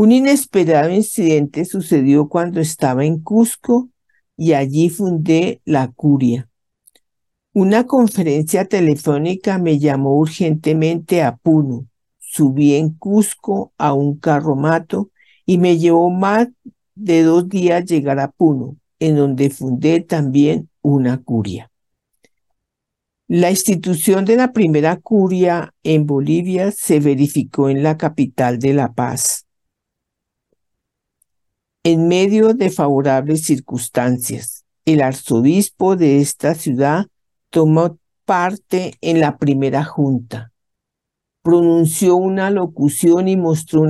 Un 0.00 0.12
inesperado 0.12 0.88
incidente 0.88 1.66
sucedió 1.66 2.30
cuando 2.30 2.58
estaba 2.58 3.04
en 3.04 3.20
Cusco 3.20 3.90
y 4.34 4.54
allí 4.54 4.88
fundé 4.88 5.60
la 5.66 5.88
curia. 5.88 6.48
Una 7.52 7.86
conferencia 7.86 8.64
telefónica 8.64 9.58
me 9.58 9.78
llamó 9.78 10.16
urgentemente 10.16 11.22
a 11.22 11.36
Puno 11.36 11.86
subí 12.18 12.76
en 12.76 12.94
Cusco 12.94 13.74
a 13.76 13.92
un 13.92 14.18
carromato 14.18 15.10
y 15.44 15.58
me 15.58 15.76
llevó 15.76 16.08
más 16.08 16.48
de 16.94 17.22
dos 17.22 17.46
días 17.50 17.84
llegar 17.84 18.20
a 18.20 18.30
Puno, 18.30 18.78
en 19.00 19.16
donde 19.16 19.50
fundé 19.50 20.00
también 20.00 20.70
una 20.80 21.22
curia. 21.22 21.70
La 23.28 23.50
institución 23.50 24.24
de 24.24 24.36
la 24.36 24.54
primera 24.54 24.96
curia 24.96 25.74
en 25.82 26.06
Bolivia 26.06 26.70
se 26.70 27.00
verificó 27.00 27.68
en 27.68 27.82
la 27.82 27.98
capital 27.98 28.58
de 28.58 28.72
La 28.72 28.94
Paz. 28.94 29.44
En 31.82 32.08
medio 32.08 32.54
de 32.54 32.70
favorables 32.70 33.44
circunstancias, 33.44 34.64
el 34.84 35.02
arzobispo 35.02 35.96
de 35.96 36.20
esta 36.20 36.54
ciudad 36.54 37.06
tomó 37.50 37.98
parte 38.24 38.94
en 39.00 39.20
la 39.20 39.38
primera 39.38 39.84
junta 39.84 40.50
pronunció 41.42 42.16
una 42.16 42.50
locución 42.50 43.28
y 43.28 43.36
mostró 43.36 43.86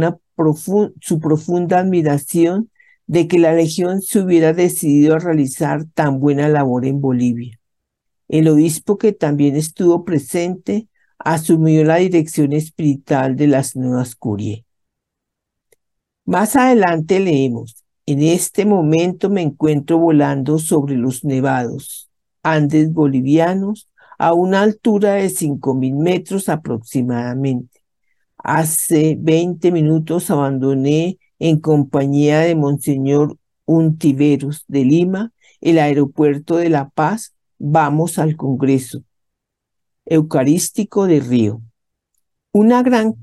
su 1.01 1.21
profunda 1.21 1.81
admiración 1.81 2.71
de 3.07 3.27
que 3.27 3.39
la 3.39 3.53
Legión 3.53 4.03
se 4.03 4.21
hubiera 4.21 4.53
decidido 4.53 5.15
a 5.15 5.19
realizar 5.19 5.85
tan 5.95 6.21
buena 6.21 6.49
labor 6.49 6.87
en 6.87 7.01
Bolivia. 7.01 7.59
El 8.29 8.49
obispo, 8.49 8.97
que 8.97 9.13
también 9.13 9.57
estuvo 9.57 10.05
presente, 10.05 10.87
asumió 11.19 11.85
la 11.85 11.97
dirección 11.97 12.53
espiritual 12.53 13.35
de 13.35 13.49
las 13.49 13.75
nuevas 13.75 14.15
curias. 14.15 14.61
Más 16.25 16.55
adelante 16.55 17.19
leemos, 17.19 17.80
en 18.07 18.23
este 18.23 18.65
momento 18.65 19.31
me 19.31 19.43
encuentro 19.43 19.99
volando 19.99 20.59
sobre 20.59 20.97
los 20.97 21.25
nevados 21.25 22.11
Andes 22.43 22.93
bolivianos 22.93 23.89
a 24.19 24.33
una 24.33 24.63
altura 24.63 25.15
de 25.15 25.29
5.000 25.29 25.95
metros 25.95 26.49
aproximadamente. 26.49 27.81
Hace 28.39 29.17
20 29.19 29.71
minutos 29.73 30.31
abandoné 30.31 31.19
en 31.39 31.61
compañía 31.61 32.41
de 32.41 32.55
Monseñor 32.55 33.37
Untiveros 33.67 34.65
de 34.69 34.85
Lima 34.85 35.33
el 35.61 35.79
aeropuerto 35.79 36.57
de 36.57 36.71
La 36.71 36.89
Paz. 36.89 37.35
Vamos 37.59 38.19
al 38.19 38.37
Congreso 38.37 39.03
Eucarístico 40.07 41.07
de 41.07 41.21
Río. 41.21 41.63
Una 42.53 42.83
gran 42.83 43.15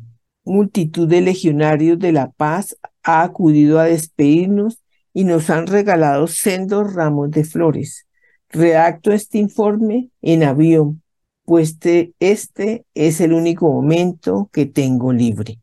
multitud 0.43 1.07
de 1.07 1.21
legionarios 1.21 1.99
de 1.99 2.11
La 2.11 2.29
Paz 2.31 2.77
ha 3.07 3.23
acudido 3.23 3.79
a 3.79 3.85
despedirnos 3.85 4.83
y 5.13 5.23
nos 5.23 5.49
han 5.49 5.65
regalado 5.65 6.27
sendos 6.27 6.93
ramos 6.93 7.31
de 7.31 7.43
flores 7.43 8.07
redacto 8.49 9.11
este 9.11 9.37
informe 9.37 10.09
en 10.21 10.43
avión, 10.43 11.01
pues 11.45 11.77
este 12.19 12.85
es 12.93 13.21
el 13.21 13.33
único 13.33 13.71
momento 13.71 14.49
que 14.51 14.65
tengo 14.65 15.13
libre. 15.13 15.59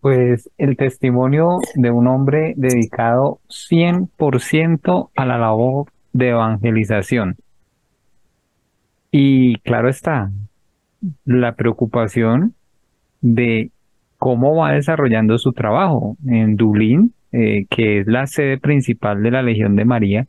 Pues 0.00 0.48
el 0.56 0.76
testimonio 0.76 1.58
de 1.74 1.90
un 1.90 2.06
hombre 2.06 2.54
dedicado 2.56 3.40
100% 3.48 5.10
a 5.14 5.26
la 5.26 5.36
labor 5.36 5.92
de 6.12 6.30
evangelización. 6.30 7.36
Y 9.10 9.58
claro 9.58 9.90
está, 9.90 10.32
la 11.24 11.54
preocupación 11.54 12.54
de 13.20 13.72
cómo 14.20 14.54
va 14.54 14.72
desarrollando 14.72 15.38
su 15.38 15.54
trabajo 15.54 16.18
en 16.26 16.56
Dublín, 16.56 17.14
eh, 17.32 17.64
que 17.70 18.00
es 18.00 18.06
la 18.06 18.26
sede 18.26 18.58
principal 18.58 19.22
de 19.22 19.30
la 19.30 19.42
Legión 19.42 19.76
de 19.76 19.86
María. 19.86 20.26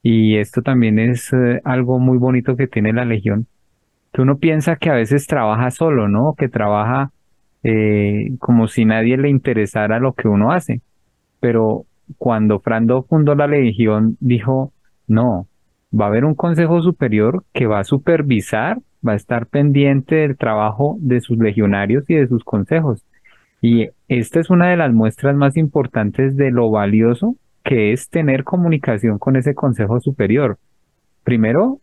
Y 0.00 0.36
esto 0.36 0.62
también 0.62 1.00
es 1.00 1.32
eh, 1.32 1.60
algo 1.64 1.98
muy 1.98 2.18
bonito 2.18 2.54
que 2.54 2.68
tiene 2.68 2.92
la 2.92 3.04
Legión, 3.04 3.48
que 4.12 4.22
uno 4.22 4.38
piensa 4.38 4.76
que 4.76 4.90
a 4.90 4.94
veces 4.94 5.26
trabaja 5.26 5.72
solo, 5.72 6.06
¿no? 6.06 6.34
Que 6.38 6.48
trabaja 6.48 7.10
eh, 7.64 8.30
como 8.38 8.68
si 8.68 8.84
nadie 8.84 9.16
le 9.16 9.28
interesara 9.28 9.98
lo 9.98 10.12
que 10.12 10.28
uno 10.28 10.52
hace. 10.52 10.80
Pero 11.40 11.86
cuando 12.16 12.60
Frando 12.60 13.02
fundó 13.02 13.34
la 13.34 13.48
Legión, 13.48 14.18
dijo, 14.20 14.72
no, 15.08 15.48
va 15.92 16.04
a 16.04 16.08
haber 16.08 16.24
un 16.24 16.36
consejo 16.36 16.80
superior 16.80 17.42
que 17.52 17.66
va 17.66 17.80
a 17.80 17.84
supervisar, 17.84 18.78
va 19.06 19.12
a 19.12 19.16
estar 19.16 19.46
pendiente 19.46 20.16
del 20.16 20.36
trabajo 20.36 20.96
de 21.00 21.20
sus 21.20 21.38
legionarios 21.38 22.04
y 22.08 22.14
de 22.14 22.28
sus 22.28 22.44
consejos. 22.44 23.04
Y 23.62 23.88
esta 24.08 24.40
es 24.40 24.50
una 24.50 24.70
de 24.70 24.76
las 24.76 24.92
muestras 24.92 25.36
más 25.36 25.56
importantes 25.56 26.36
de 26.36 26.50
lo 26.50 26.70
valioso 26.70 27.36
que 27.62 27.92
es 27.92 28.08
tener 28.08 28.44
comunicación 28.44 29.18
con 29.18 29.36
ese 29.36 29.54
consejo 29.54 30.00
superior. 30.00 30.58
Primero, 31.24 31.80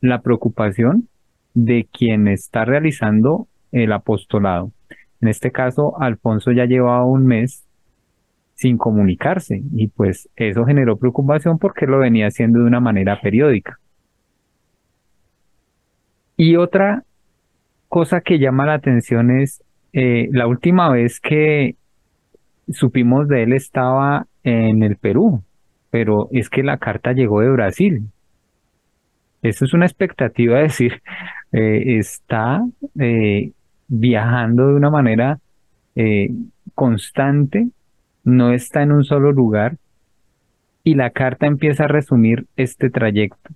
la 0.00 0.20
preocupación 0.20 1.08
de 1.54 1.86
quien 1.92 2.28
está 2.28 2.64
realizando 2.64 3.46
el 3.70 3.92
apostolado. 3.92 4.72
En 5.20 5.28
este 5.28 5.52
caso, 5.52 6.00
Alfonso 6.00 6.50
ya 6.50 6.64
llevaba 6.64 7.04
un 7.04 7.26
mes 7.26 7.64
sin 8.54 8.76
comunicarse 8.76 9.62
y 9.72 9.88
pues 9.88 10.28
eso 10.36 10.64
generó 10.64 10.96
preocupación 10.96 11.58
porque 11.58 11.86
lo 11.86 11.98
venía 11.98 12.26
haciendo 12.26 12.60
de 12.60 12.66
una 12.66 12.80
manera 12.80 13.20
periódica. 13.20 13.78
Y 16.36 16.56
otra 16.56 17.04
cosa 17.88 18.20
que 18.20 18.38
llama 18.38 18.66
la 18.66 18.74
atención 18.74 19.30
es 19.30 19.62
eh, 19.92 20.28
la 20.32 20.46
última 20.46 20.90
vez 20.90 21.20
que 21.20 21.76
supimos 22.70 23.28
de 23.28 23.42
él 23.42 23.52
estaba 23.52 24.26
en 24.42 24.82
el 24.82 24.96
Perú, 24.96 25.42
pero 25.90 26.28
es 26.32 26.48
que 26.48 26.62
la 26.62 26.78
carta 26.78 27.12
llegó 27.12 27.40
de 27.40 27.50
Brasil. 27.50 28.08
Eso 29.42 29.64
es 29.64 29.74
una 29.74 29.86
expectativa, 29.86 30.56
de 30.56 30.62
decir, 30.62 31.02
eh, 31.52 31.98
está 31.98 32.64
eh, 32.98 33.52
viajando 33.88 34.68
de 34.68 34.74
una 34.74 34.90
manera 34.90 35.38
eh, 35.94 36.30
constante, 36.74 37.68
no 38.24 38.52
está 38.52 38.82
en 38.82 38.92
un 38.92 39.04
solo 39.04 39.32
lugar 39.32 39.76
y 40.84 40.94
la 40.94 41.10
carta 41.10 41.46
empieza 41.46 41.84
a 41.84 41.88
resumir 41.88 42.46
este 42.56 42.88
trayecto, 42.88 43.50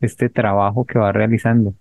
este 0.00 0.28
trabajo 0.28 0.84
que 0.84 0.98
va 0.98 1.12
realizando. 1.12 1.74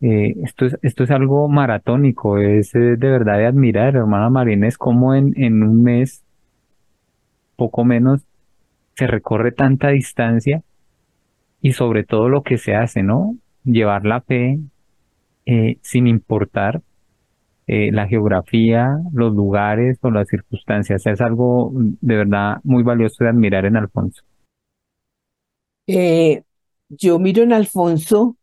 Eh, 0.00 0.34
esto, 0.44 0.66
es, 0.66 0.78
esto 0.82 1.04
es 1.04 1.10
algo 1.10 1.48
maratónico, 1.48 2.38
es 2.38 2.72
de 2.72 2.96
verdad 2.96 3.38
de 3.38 3.46
admirar, 3.46 3.96
hermana 3.96 4.28
Marina, 4.28 4.68
es 4.68 4.76
como 4.76 5.14
en, 5.14 5.32
en 5.36 5.62
un 5.62 5.82
mes, 5.82 6.22
poco 7.56 7.84
menos, 7.84 8.22
se 8.94 9.06
recorre 9.06 9.52
tanta 9.52 9.88
distancia 9.88 10.62
y 11.60 11.72
sobre 11.72 12.04
todo 12.04 12.28
lo 12.28 12.42
que 12.42 12.58
se 12.58 12.74
hace, 12.74 13.02
¿no? 13.02 13.36
Llevar 13.64 14.04
la 14.04 14.20
fe 14.20 14.58
eh, 15.46 15.78
sin 15.82 16.06
importar 16.06 16.82
eh, 17.66 17.90
la 17.92 18.06
geografía, 18.06 18.96
los 19.12 19.34
lugares 19.34 19.98
o 20.02 20.10
las 20.10 20.28
circunstancias. 20.28 21.06
Es 21.06 21.20
algo 21.20 21.72
de 21.74 22.16
verdad 22.16 22.58
muy 22.62 22.82
valioso 22.82 23.24
de 23.24 23.30
admirar 23.30 23.64
en 23.64 23.76
Alfonso. 23.76 24.22
Eh, 25.86 26.42
yo 26.88 27.18
miro 27.18 27.42
en 27.42 27.52
Alfonso 27.52 28.36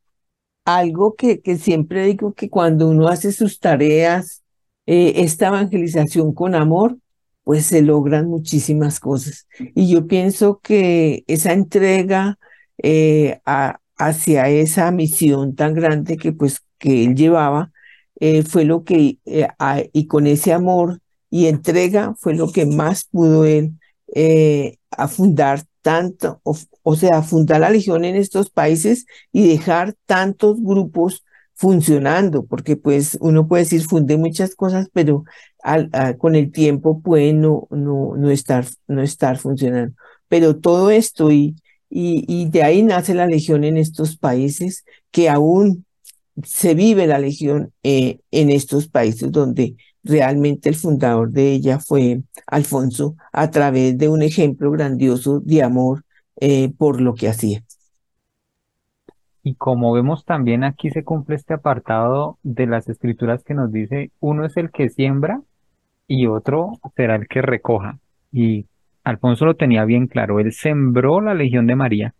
algo 0.66 1.16
que, 1.16 1.42
que 1.42 1.58
siempre 1.58 2.06
digo 2.06 2.34
que 2.34 2.50
cuando 2.50 2.90
uno 2.90 3.08
hace 3.08 3.32
sus 3.32 3.60
tareas, 3.60 4.44
eh, 4.86 5.14
esta 5.18 5.48
evangelización 5.48 6.34
con 6.34 6.56
amor, 6.56 6.98
pues 7.44 7.66
se 7.66 7.82
logran 7.82 8.28
muchísimas 8.28 9.00
cosas. 9.00 9.48
Y 9.76 9.90
yo 9.90 10.08
pienso 10.08 10.60
que 10.62 11.24
esa 11.28 11.54
entrega 11.54 12.38
hacia 13.98 14.50
esa 14.50 14.92
misión 14.92 15.56
tan 15.56 15.74
grande 15.74 16.18
que 16.18 16.32
pues 16.34 16.62
que 16.78 17.06
él 17.06 17.16
llevaba, 17.16 17.72
eh, 18.20 18.44
fue 18.44 18.66
lo 18.66 18.84
que, 18.84 19.18
eh, 19.26 19.48
y 19.94 20.08
con 20.08 20.28
ese 20.28 20.54
amor 20.54 21.00
y 21.30 21.48
entrega, 21.48 22.16
fue 22.20 22.36
lo 22.36 22.52
que 22.52 22.66
más 22.66 23.06
pudo 23.06 23.46
él 23.46 23.74
eh, 24.16 24.78
a 24.98 25.08
fundar 25.08 25.64
tanto, 25.82 26.42
o, 26.44 26.96
sea, 26.96 27.22
fundar 27.22 27.62
la 27.62 27.70
Legión 27.70 28.06
en 28.06 28.16
estos 28.16 28.50
países 28.50 29.06
y 29.32 29.48
dejar 29.48 29.96
tantos 30.06 30.62
grupos 30.62 31.24
funcionando, 31.56 32.46
porque 32.46 32.76
pues 32.78 33.18
uno 33.22 33.48
puede 33.48 33.64
decir 33.64 33.84
funde 33.84 34.18
muchas 34.18 34.56
cosas, 34.56 34.90
pero 34.94 35.24
con 36.18 36.36
el 36.36 36.52
tiempo 36.52 37.02
puede 37.02 37.34
no, 37.34 37.68
no, 37.70 38.16
no, 38.18 38.32
estar, 38.32 38.66
no 38.88 39.02
estar 39.02 39.38
funcionando. 39.38 39.96
Pero 40.28 40.58
todo 40.58 40.90
esto 40.90 41.32
y, 41.32 41.56
y, 41.90 42.26
y 42.28 42.50
de 42.50 42.64
ahí 42.64 42.84
nace 42.84 43.14
la 43.14 43.28
Legión 43.28 43.64
en 43.64 43.78
estos 43.78 44.18
países 44.18 44.86
que 45.12 45.30
aún 45.30 45.86
se 46.44 46.74
vive 46.74 47.08
la 47.08 47.20
legión 47.20 47.72
eh, 47.84 48.20
en 48.32 48.50
estos 48.50 48.88
países 48.88 49.32
donde 49.32 49.76
realmente 50.04 50.70
el 50.70 50.76
fundador 50.76 51.32
de 51.32 51.52
ella 51.52 51.80
fue 51.80 52.22
Alfonso 52.48 53.16
a 53.32 53.52
través 53.52 53.98
de 53.98 54.10
un 54.10 54.22
ejemplo 54.22 54.72
grandioso 54.72 55.40
de 55.40 55.64
amor 55.64 56.04
eh, 56.40 56.72
por 56.78 57.02
lo 57.02 57.16
que 57.16 57.30
hacía. 57.30 57.64
Y 59.44 59.56
como 59.56 59.92
vemos 59.94 60.26
también 60.26 60.64
aquí 60.64 60.90
se 60.90 61.04
cumple 61.04 61.36
este 61.36 61.54
apartado 61.54 62.38
de 62.44 62.66
las 62.66 62.88
escrituras 62.88 63.44
que 63.44 63.54
nos 63.54 63.72
dice, 63.72 64.12
uno 64.20 64.46
es 64.46 64.56
el 64.58 64.72
que 64.72 64.90
siembra 64.90 65.42
y 66.08 66.28
otro 66.28 66.80
será 66.96 67.16
el 67.16 67.28
que 67.28 67.42
recoja. 67.42 68.00
Y 68.32 68.68
Alfonso 69.04 69.46
lo 69.46 69.56
tenía 69.56 69.86
bien 69.86 70.08
claro, 70.08 70.40
él 70.40 70.54
sembró 70.54 71.20
la 71.22 71.34
Legión 71.34 71.68
de 71.68 71.76
María 71.76 72.14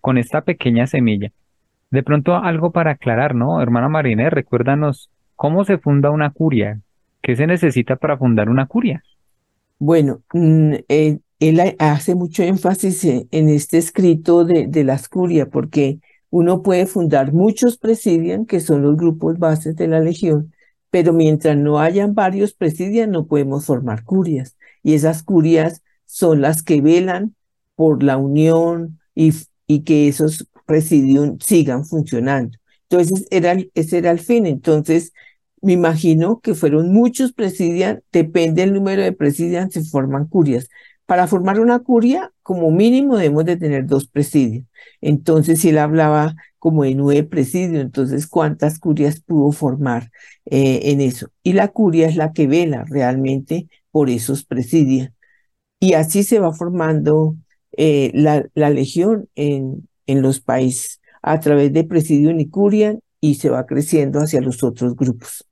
con 0.00 0.16
esta 0.16 0.42
pequeña 0.42 0.86
semilla 0.86 1.32
de 1.90 2.02
pronto 2.02 2.36
algo 2.36 2.70
para 2.70 2.92
aclarar, 2.92 3.34
¿no? 3.34 3.60
Hermana 3.60 3.88
Marina, 3.88 4.30
recuérdanos 4.30 5.10
cómo 5.36 5.64
se 5.64 5.78
funda 5.78 6.10
una 6.10 6.30
curia. 6.30 6.80
¿Qué 7.22 7.36
se 7.36 7.46
necesita 7.46 7.96
para 7.96 8.16
fundar 8.16 8.48
una 8.48 8.66
curia? 8.66 9.02
Bueno, 9.78 10.22
mm, 10.32 10.74
eh, 10.88 11.18
él 11.38 11.76
hace 11.78 12.14
mucho 12.14 12.42
énfasis 12.42 13.04
en 13.04 13.48
este 13.48 13.78
escrito 13.78 14.44
de, 14.44 14.66
de 14.66 14.84
las 14.84 15.08
curias, 15.08 15.48
porque 15.50 16.00
uno 16.30 16.62
puede 16.62 16.86
fundar 16.86 17.32
muchos 17.32 17.76
presidian, 17.76 18.46
que 18.46 18.60
son 18.60 18.82
los 18.82 18.96
grupos 18.96 19.38
bases 19.38 19.76
de 19.76 19.88
la 19.88 20.00
legión, 20.00 20.52
pero 20.90 21.12
mientras 21.12 21.56
no 21.56 21.78
hayan 21.78 22.14
varios 22.14 22.52
presidian, 22.52 23.10
no 23.10 23.26
podemos 23.26 23.66
formar 23.66 24.04
curias. 24.04 24.56
Y 24.82 24.94
esas 24.94 25.22
curias 25.22 25.82
son 26.04 26.40
las 26.40 26.62
que 26.62 26.80
velan 26.80 27.34
por 27.74 28.02
la 28.02 28.16
unión 28.16 28.98
y, 29.14 29.32
y 29.66 29.80
que 29.80 30.08
esos 30.08 30.46
presidium 30.66 31.38
sigan 31.40 31.84
funcionando. 31.84 32.58
Entonces, 32.88 33.26
era, 33.30 33.56
ese 33.74 33.98
era 33.98 34.10
el 34.10 34.18
fin. 34.20 34.46
Entonces, 34.46 35.12
me 35.62 35.72
imagino 35.74 36.40
que 36.40 36.54
fueron 36.54 36.92
muchos 36.92 37.32
presidian, 37.32 38.02
depende 38.12 38.62
del 38.62 38.72
número 38.74 39.02
de 39.02 39.12
presidian, 39.12 39.70
se 39.70 39.84
forman 39.84 40.26
curias. 40.26 40.68
Para 41.06 41.26
formar 41.26 41.60
una 41.60 41.80
curia, 41.80 42.32
como 42.42 42.70
mínimo 42.70 43.16
debemos 43.16 43.44
de 43.44 43.56
tener 43.56 43.86
dos 43.86 44.06
presidios. 44.06 44.64
Entonces, 45.00 45.60
si 45.60 45.70
él 45.70 45.78
hablaba 45.78 46.36
como 46.58 46.84
de 46.84 46.94
nueve 46.94 47.24
presidios, 47.24 47.82
entonces, 47.82 48.26
¿cuántas 48.26 48.78
curias 48.78 49.20
pudo 49.20 49.50
formar 49.52 50.10
eh, 50.46 50.80
en 50.84 51.00
eso? 51.00 51.28
Y 51.42 51.54
la 51.54 51.68
curia 51.68 52.08
es 52.08 52.16
la 52.16 52.32
que 52.32 52.46
vela 52.46 52.84
realmente 52.88 53.68
por 53.90 54.08
esos 54.10 54.44
presidios. 54.44 55.10
Y 55.80 55.94
así 55.94 56.24
se 56.24 56.38
va 56.38 56.52
formando 56.52 57.36
eh, 57.76 58.10
la, 58.14 58.46
la 58.54 58.70
legión 58.70 59.28
en, 59.34 59.88
en 60.06 60.22
los 60.22 60.40
países 60.40 61.00
a 61.22 61.40
través 61.40 61.72
de 61.72 61.84
Presidio 61.84 62.32
Curia 62.50 62.98
y 63.20 63.36
se 63.36 63.50
va 63.50 63.66
creciendo 63.66 64.20
hacia 64.20 64.40
los 64.40 64.62
otros 64.62 64.96
grupos. 64.96 65.46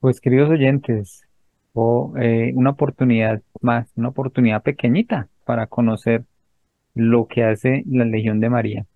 Pues 0.00 0.20
queridos 0.22 0.48
oyentes, 0.48 1.28
eh, 2.18 2.52
una 2.54 2.70
oportunidad 2.70 3.42
más, 3.60 3.92
una 3.96 4.08
oportunidad 4.08 4.62
pequeñita 4.62 5.28
para 5.44 5.66
conocer 5.66 6.24
lo 6.94 7.26
que 7.28 7.44
hace 7.44 7.84
la 7.86 8.06
Legión 8.06 8.40
de 8.40 8.48
María. 8.50 8.86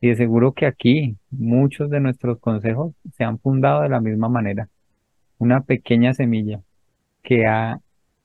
Y 0.00 0.08
de 0.08 0.16
seguro 0.16 0.52
que 0.54 0.66
aquí 0.66 1.16
muchos 1.30 1.90
de 1.90 2.00
nuestros 2.00 2.38
consejos 2.40 2.94
se 3.16 3.24
han 3.24 3.38
fundado 3.38 3.82
de 3.82 3.90
la 3.90 4.00
misma 4.00 4.30
manera. 4.30 4.68
Una 5.38 5.62
pequeña 5.62 6.14
semilla 6.14 6.62
que 7.22 7.46
ha 7.46 7.80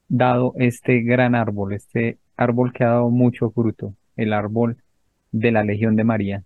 dado 0.08 0.54
este 0.58 1.02
gran 1.02 1.34
árbol, 1.34 1.74
este 1.74 2.18
árbol 2.36 2.72
que 2.72 2.84
ha 2.84 2.88
dado 2.88 3.10
mucho 3.10 3.50
fruto, 3.50 3.94
el 4.16 4.32
árbol 4.32 4.78
de 5.32 5.52
la 5.52 5.64
Legión 5.64 5.96
de 5.96 6.04
María, 6.04 6.44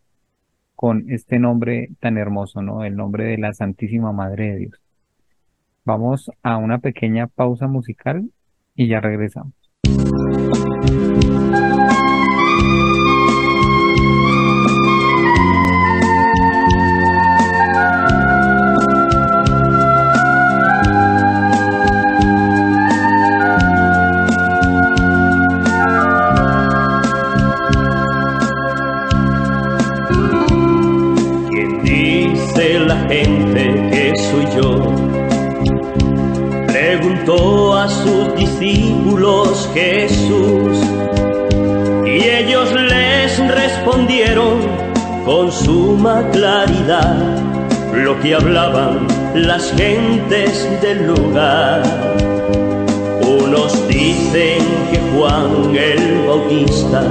con 0.76 1.10
este 1.10 1.38
nombre 1.38 1.90
tan 2.00 2.18
hermoso, 2.18 2.62
¿no? 2.62 2.84
El 2.84 2.96
nombre 2.96 3.24
de 3.26 3.38
la 3.38 3.54
Santísima 3.54 4.12
Madre 4.12 4.52
de 4.52 4.58
Dios. 4.58 4.87
Vamos 5.88 6.30
a 6.42 6.58
una 6.58 6.80
pequeña 6.80 7.28
pausa 7.28 7.66
musical 7.66 8.30
y 8.74 8.88
ya 8.88 9.00
regresamos. 9.00 9.57
Claridad 46.32 47.16
lo 47.92 48.18
que 48.20 48.34
hablaban 48.34 49.06
las 49.34 49.72
gentes 49.72 50.66
del 50.80 51.06
lugar. 51.06 51.82
Unos 53.22 53.86
dicen 53.88 54.58
que 54.90 54.98
Juan 55.14 55.74
el 55.76 56.26
Bautista, 56.26 57.02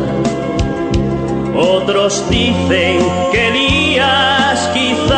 otros 1.55 2.23
dicen 2.29 2.99
que 3.31 3.47
Elías 3.47 4.69
quizás, 4.73 5.13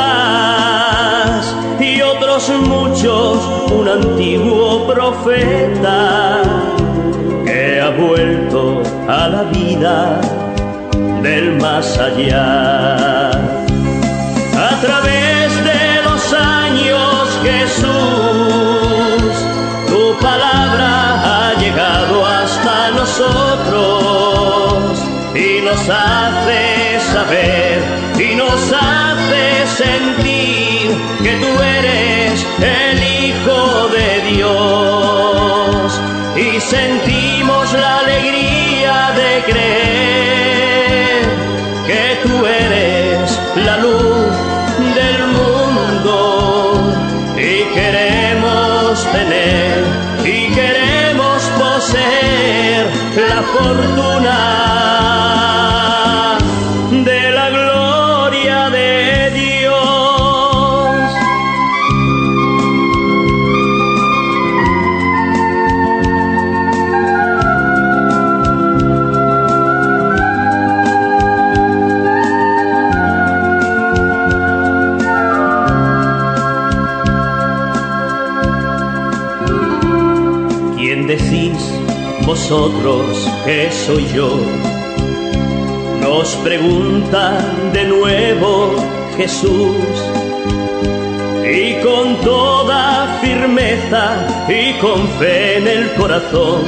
y 1.80 2.02
otros 2.02 2.49
muchos 2.67 3.39
un 3.71 3.88
antiguo 3.88 4.88
profeta 4.88 6.41
vuelto 7.91 8.84
a 9.08 9.28
la 9.28 9.43
vida 9.43 10.21
del 11.21 11.58
más 11.60 11.97
allá. 11.97 13.28
Y 25.36 25.62
nos 25.62 25.89
hace 25.89 26.99
saber 27.12 27.82
y 28.17 28.36
nos 28.36 28.71
hace 28.71 29.67
sentir 29.67 30.91
que 31.21 31.36
tú 31.41 31.62
eres 31.62 32.45
el 32.62 32.97
Hijo 33.25 33.89
de 33.89 34.21
Dios. 34.32 36.01
Y 36.38 36.62
sentir 36.62 37.29
la 37.73 38.09
vosotros 82.49 83.29
que 83.45 83.69
soy 83.71 84.07
yo. 84.07 84.31
Nos 86.01 86.35
pregunta 86.38 87.38
de 87.73 87.83
nuevo 87.85 88.75
Jesús 89.17 89.75
y 91.45 91.75
con 91.83 92.15
toda 92.21 93.19
firmeza 93.21 94.47
y 94.49 94.73
con 94.79 95.07
fe 95.19 95.57
en 95.57 95.67
el 95.67 95.93
corazón 95.93 96.62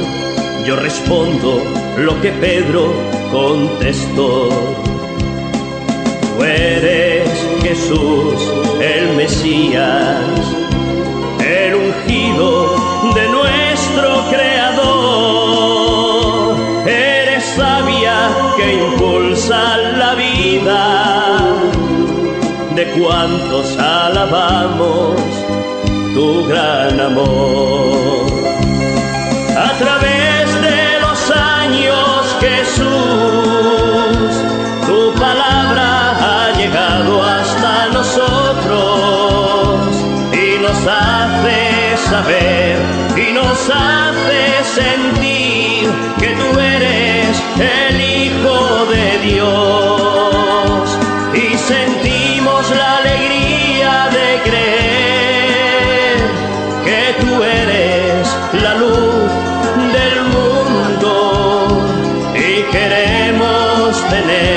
yo 0.64 0.76
respondo 0.76 1.60
lo 1.98 2.20
que 2.20 2.30
Pedro 2.30 2.92
contestó. 3.32 4.50
Tú 6.36 6.44
eres 6.44 7.28
Jesús, 7.60 8.52
el 8.80 9.16
Mesías, 9.16 10.61
que 18.62 18.74
impulsa 18.74 19.76
la 19.98 20.14
vida 20.14 20.82
de 22.76 22.84
cuantos 22.98 23.76
alabamos 23.78 25.20
tu 26.14 26.46
gran 26.46 27.00
amor. 27.00 28.26
A 29.68 29.70
través 29.82 30.44
de 30.68 31.00
los 31.04 31.20
años, 31.30 32.36
Jesús, 32.40 34.30
tu 34.86 35.00
palabra 35.20 35.88
ha 36.26 36.42
llegado 36.58 37.22
hasta 37.22 37.72
nosotros 37.98 38.80
y 40.32 40.58
nos 40.64 40.80
hace 40.86 41.96
saber 42.10 42.76
y 43.16 43.32
nos 43.32 43.70
hace 43.70 44.42
sentir 44.80 45.90
que 46.20 46.28
tú 46.38 46.48
eres 46.60 47.31
el 47.58 48.00
Hijo 48.00 48.86
de 48.86 49.18
Dios. 49.18 50.98
Y 51.34 51.56
sentimos 51.56 52.70
la 52.70 52.98
alegría 52.98 54.08
de 54.10 54.42
creer 54.48 56.16
que 56.84 57.14
tú 57.20 57.42
eres 57.42 58.28
la 58.62 58.74
luz 58.74 59.30
del 59.96 60.16
mundo 60.36 61.12
y 62.34 62.62
queremos 62.72 64.08
tener 64.08 64.51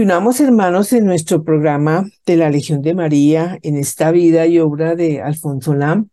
Continuamos, 0.00 0.40
hermanos, 0.40 0.94
en 0.94 1.04
nuestro 1.04 1.44
programa 1.44 2.08
de 2.24 2.38
la 2.38 2.48
Legión 2.48 2.80
de 2.80 2.94
María, 2.94 3.58
en 3.60 3.76
esta 3.76 4.10
vida 4.10 4.46
y 4.46 4.58
obra 4.58 4.96
de 4.96 5.20
Alfonso 5.20 5.74
Lam. 5.74 6.08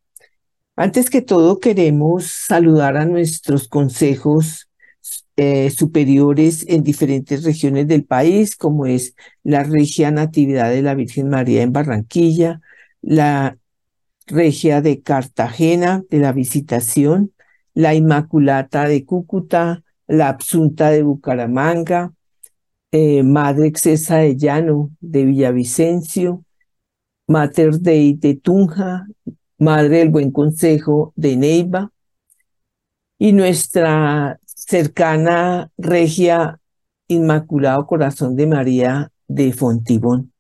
Antes 0.76 1.10
que 1.10 1.22
todo, 1.22 1.62
queremos 1.62 2.26
saludar 2.26 2.98
a 2.98 3.06
nuestros 3.06 3.70
consejos 3.70 4.68
eh, 5.38 5.70
superiores 5.70 6.66
en 6.68 6.84
diferentes 6.84 7.46
regiones 7.46 7.88
del 7.88 8.04
país, 8.04 8.58
como 8.58 8.86
es 8.86 9.16
la 9.44 9.64
Regia 9.64 10.12
Natividad 10.12 10.70
de 10.70 10.82
la 10.82 10.94
Virgen 10.94 11.30
María 11.30 11.62
en 11.62 11.72
Barranquilla, 11.72 12.60
la 13.02 13.58
Regia 14.26 14.82
de 14.82 15.02
Cartagena 15.02 16.04
de 16.10 16.20
la 16.20 16.34
Visitación, 16.34 17.32
la 17.74 17.96
Inmaculata 17.96 18.86
de 18.90 19.06
Cúcuta, 19.06 19.86
la 20.08 20.28
Absunta 20.28 20.90
de 20.90 21.04
Bucaramanga, 21.04 22.12
eh, 22.92 23.24
Madre 23.24 23.68
Excesa 23.68 24.18
de 24.18 24.36
Llano 24.38 24.92
de 25.00 25.26
Villavicencio, 25.26 26.44
Mater 27.28 27.80
Dei 27.80 28.14
de 28.14 28.36
Tunja, 28.36 29.06
Madre 29.58 30.00
del 30.00 30.10
Buen 30.10 30.32
Consejo 30.32 31.14
de 31.16 31.36
Neiva, 31.36 31.92
y 33.20 33.34
nuestra 33.34 34.40
cercana 34.46 35.72
regia 35.78 36.60
Inmaculado 37.08 37.86
Corazón 37.88 38.36
de 38.36 38.48
María 38.48 39.12
de 39.28 39.54
Fontibón. 39.54 40.32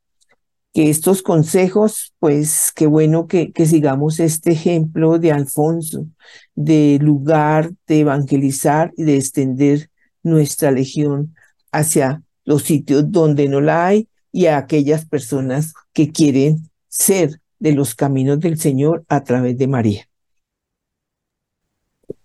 que 0.74 0.90
estos 0.92 1.24
consejos, 1.24 2.14
pues 2.20 2.72
qué 2.76 2.86
bueno 2.86 3.28
que, 3.28 3.52
que 3.52 3.66
sigamos 3.66 4.20
este 4.20 4.52
ejemplo 4.52 5.18
de 5.18 5.32
Alfonso, 5.32 6.08
de 6.56 7.00
lugar, 7.02 7.72
de 7.88 8.02
evangelizar 8.02 8.94
y 8.96 9.04
de 9.04 9.16
extender 9.18 9.90
nuestra 10.22 10.70
legión 10.72 11.36
hacia 11.72 12.22
los 12.48 12.64
sitios 12.64 13.12
donde 13.12 13.50
no 13.50 13.60
la 13.60 13.86
hay 13.86 14.08
y 14.32 14.46
a 14.46 14.58
aquellas 14.58 15.06
personas 15.06 15.74
que 15.92 16.12
quieren 16.14 16.70
ser 16.88 17.42
de 17.60 17.74
los 17.74 17.94
caminos 17.94 18.40
del 18.40 18.58
Señor 18.58 19.04
a 19.10 19.24
través 19.26 19.58
de 19.58 19.68
María. 19.68 20.06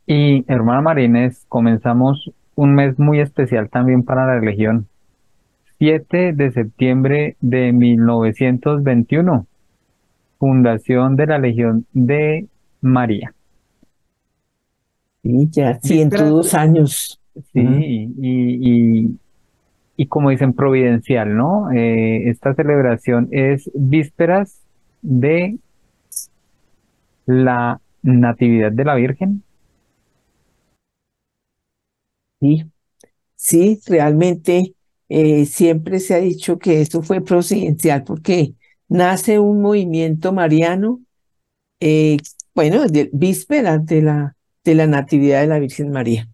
Y 0.06 0.44
hermana 0.46 0.80
Marines, 0.80 1.44
comenzamos 1.48 2.30
un 2.54 2.74
mes 2.76 2.98
muy 3.00 3.18
especial 3.18 3.68
también 3.68 4.04
para 4.04 4.24
la 4.24 4.38
religión. 4.38 4.86
7 5.78 6.34
de 6.34 6.52
septiembre 6.52 7.36
de 7.40 7.72
1921, 7.72 9.46
fundación 10.38 11.16
de 11.16 11.26
la 11.26 11.38
Legión 11.38 11.84
de 11.92 12.46
María. 12.80 13.34
Y 15.24 15.50
ya 15.50 15.80
102 15.80 16.54
años. 16.54 17.18
Sí, 17.52 17.60
y, 17.60 18.12
y, 18.20 19.18
y, 20.02 20.06
como 20.08 20.30
dicen, 20.30 20.52
providencial, 20.52 21.36
¿no? 21.36 21.70
Eh, 21.70 22.28
esta 22.28 22.54
celebración 22.54 23.28
es 23.30 23.70
vísperas 23.74 24.60
de 25.00 25.58
la 27.24 27.80
Natividad 28.02 28.72
de 28.72 28.84
la 28.84 28.96
Virgen. 28.96 29.44
Sí, 32.40 32.64
sí, 33.36 33.80
realmente 33.86 34.74
eh, 35.08 35.46
siempre 35.46 36.00
se 36.00 36.14
ha 36.14 36.18
dicho 36.18 36.58
que 36.58 36.80
esto 36.80 37.02
fue 37.02 37.20
providencial 37.20 38.02
porque 38.02 38.54
nace 38.88 39.38
un 39.38 39.62
movimiento 39.62 40.32
mariano, 40.32 41.00
eh, 41.78 42.16
bueno, 42.56 42.86
de, 42.86 43.08
vísperas 43.12 43.86
de 43.86 44.02
la, 44.02 44.36
de 44.64 44.74
la 44.74 44.88
Natividad 44.88 45.42
de 45.42 45.46
la 45.46 45.60
Virgen 45.60 45.92
María. 45.92 46.28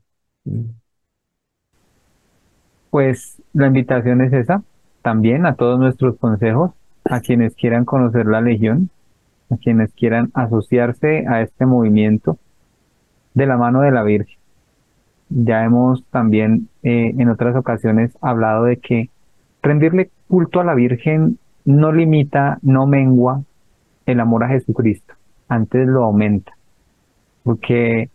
Pues 2.89 3.38
la 3.53 3.67
invitación 3.67 4.21
es 4.21 4.33
esa, 4.33 4.63
también 5.03 5.47
a 5.47 5.55
todos 5.55 5.79
nuestros 5.79 6.17
consejos, 6.19 6.73
a 7.05 7.21
quienes 7.21 7.55
quieran 7.55 7.85
conocer 7.85 8.27
la 8.27 8.41
Legión, 8.41 8.91
a 9.51 9.57
quienes 9.57 9.93
quieran 9.93 10.31
asociarse 10.35 11.27
a 11.27 11.43
este 11.43 11.67
movimiento 11.67 12.39
de 13.35 13.47
la 13.47 13.57
mano 13.57 13.81
de 13.81 13.91
la 13.91 14.03
Virgen. 14.03 14.39
Ya 15.31 15.65
hemos 15.65 16.05
también 16.11 16.69
eh, 16.83 17.15
en 17.17 17.29
otras 17.29 17.57
ocasiones 17.57 18.17
hablado 18.21 18.65
de 18.65 18.79
que 18.79 19.11
rendirle 19.63 20.11
culto 20.29 20.61
a 20.61 20.65
la 20.65 20.75
Virgen 20.75 21.39
no 21.65 21.93
limita, 21.93 22.59
no 22.63 22.87
mengua 22.87 23.43
el 24.07 24.21
amor 24.21 24.45
a 24.45 24.49
Jesucristo, 24.49 25.15
antes 25.49 25.87
lo 25.87 26.05
aumenta. 26.05 26.53
Porque 27.43 28.11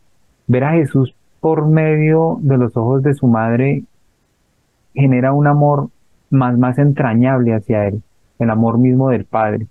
ver 0.48 0.63
a 0.63 0.72
Jesús 0.74 1.15
por 1.39 1.67
medio 1.67 2.38
de 2.41 2.58
los 2.58 2.76
ojos 2.78 3.04
de 3.04 3.13
su 3.13 3.28
madre 3.28 3.84
genera 4.93 5.34
un 5.34 5.47
amor 5.47 5.89
más, 6.29 6.58
más 6.58 6.77
entrañable 6.77 7.53
hacia 7.53 7.88
él, 7.88 8.01
el 8.39 8.49
amor 8.49 8.77
mismo 8.77 9.10
del 9.10 9.25
Padre. 9.25 9.67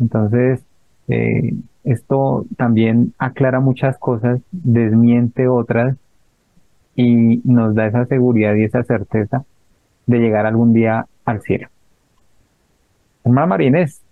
Entonces, 0.00 0.64
eh, 1.08 1.54
esto 1.84 2.44
también 2.56 3.14
aclara 3.18 3.60
muchas 3.60 3.98
cosas, 3.98 4.40
desmiente 4.50 5.48
otras 5.48 5.96
y 6.94 7.40
nos 7.44 7.74
da 7.74 7.86
esa 7.86 8.06
seguridad 8.06 8.54
y 8.54 8.64
esa 8.64 8.82
certeza 8.84 9.44
de 10.06 10.18
llegar 10.18 10.46
algún 10.46 10.72
día 10.72 11.06
al 11.24 11.40
cielo. 11.40 11.68
Hermana 13.24 13.46
Marínez, 13.46 14.02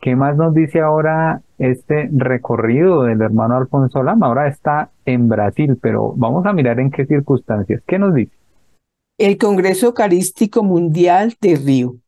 ¿qué 0.00 0.16
más 0.16 0.36
nos 0.36 0.54
dice 0.54 0.80
ahora 0.80 1.42
este 1.58 2.08
recorrido 2.12 3.02
del 3.02 3.20
hermano 3.20 3.56
Alfonso 3.56 4.02
Lama? 4.02 4.26
Ahora 4.26 4.48
está 4.48 4.90
en 5.04 5.28
Brasil, 5.28 5.78
pero 5.80 6.14
vamos 6.16 6.46
a 6.46 6.52
mirar 6.52 6.80
en 6.80 6.90
qué 6.90 7.06
circunstancias. 7.06 7.82
¿Qué 7.86 7.98
nos 7.98 8.14
dice? 8.14 8.39
El 9.20 9.36
Congreso 9.36 9.84
Eucarístico 9.84 10.62
Mundial 10.62 11.36
de 11.42 11.54
Río. 11.56 11.98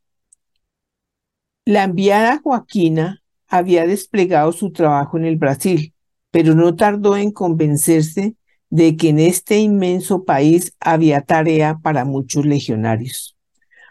La 1.63 1.83
enviada 1.83 2.41
Joaquina 2.43 3.21
había 3.47 3.85
desplegado 3.85 4.51
su 4.51 4.71
trabajo 4.71 5.19
en 5.19 5.25
el 5.25 5.35
Brasil, 5.35 5.93
pero 6.31 6.55
no 6.55 6.75
tardó 6.75 7.15
en 7.15 7.29
convencerse 7.29 8.35
de 8.71 8.97
que 8.97 9.09
en 9.09 9.19
este 9.19 9.59
inmenso 9.59 10.23
país 10.23 10.73
había 10.79 11.21
tarea 11.21 11.77
para 11.83 12.03
muchos 12.03 12.47
legionarios. 12.47 13.37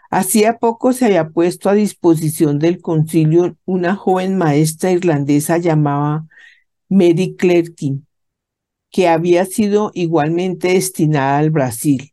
Hacía 0.09 0.57
poco 0.57 0.91
se 0.91 1.05
había 1.05 1.29
puesto 1.29 1.69
a 1.69 1.75
disposición 1.75 2.59
del 2.59 2.81
concilio 2.81 3.55
una 3.63 3.95
joven 3.95 4.37
maestra 4.37 4.91
irlandesa 4.91 5.59
llamada 5.59 6.25
Mary 6.89 7.37
Clerkin, 7.37 8.05
que 8.91 9.07
había 9.07 9.45
sido 9.45 9.91
igualmente 9.93 10.73
destinada 10.73 11.37
al 11.37 11.51
Brasil. 11.51 12.12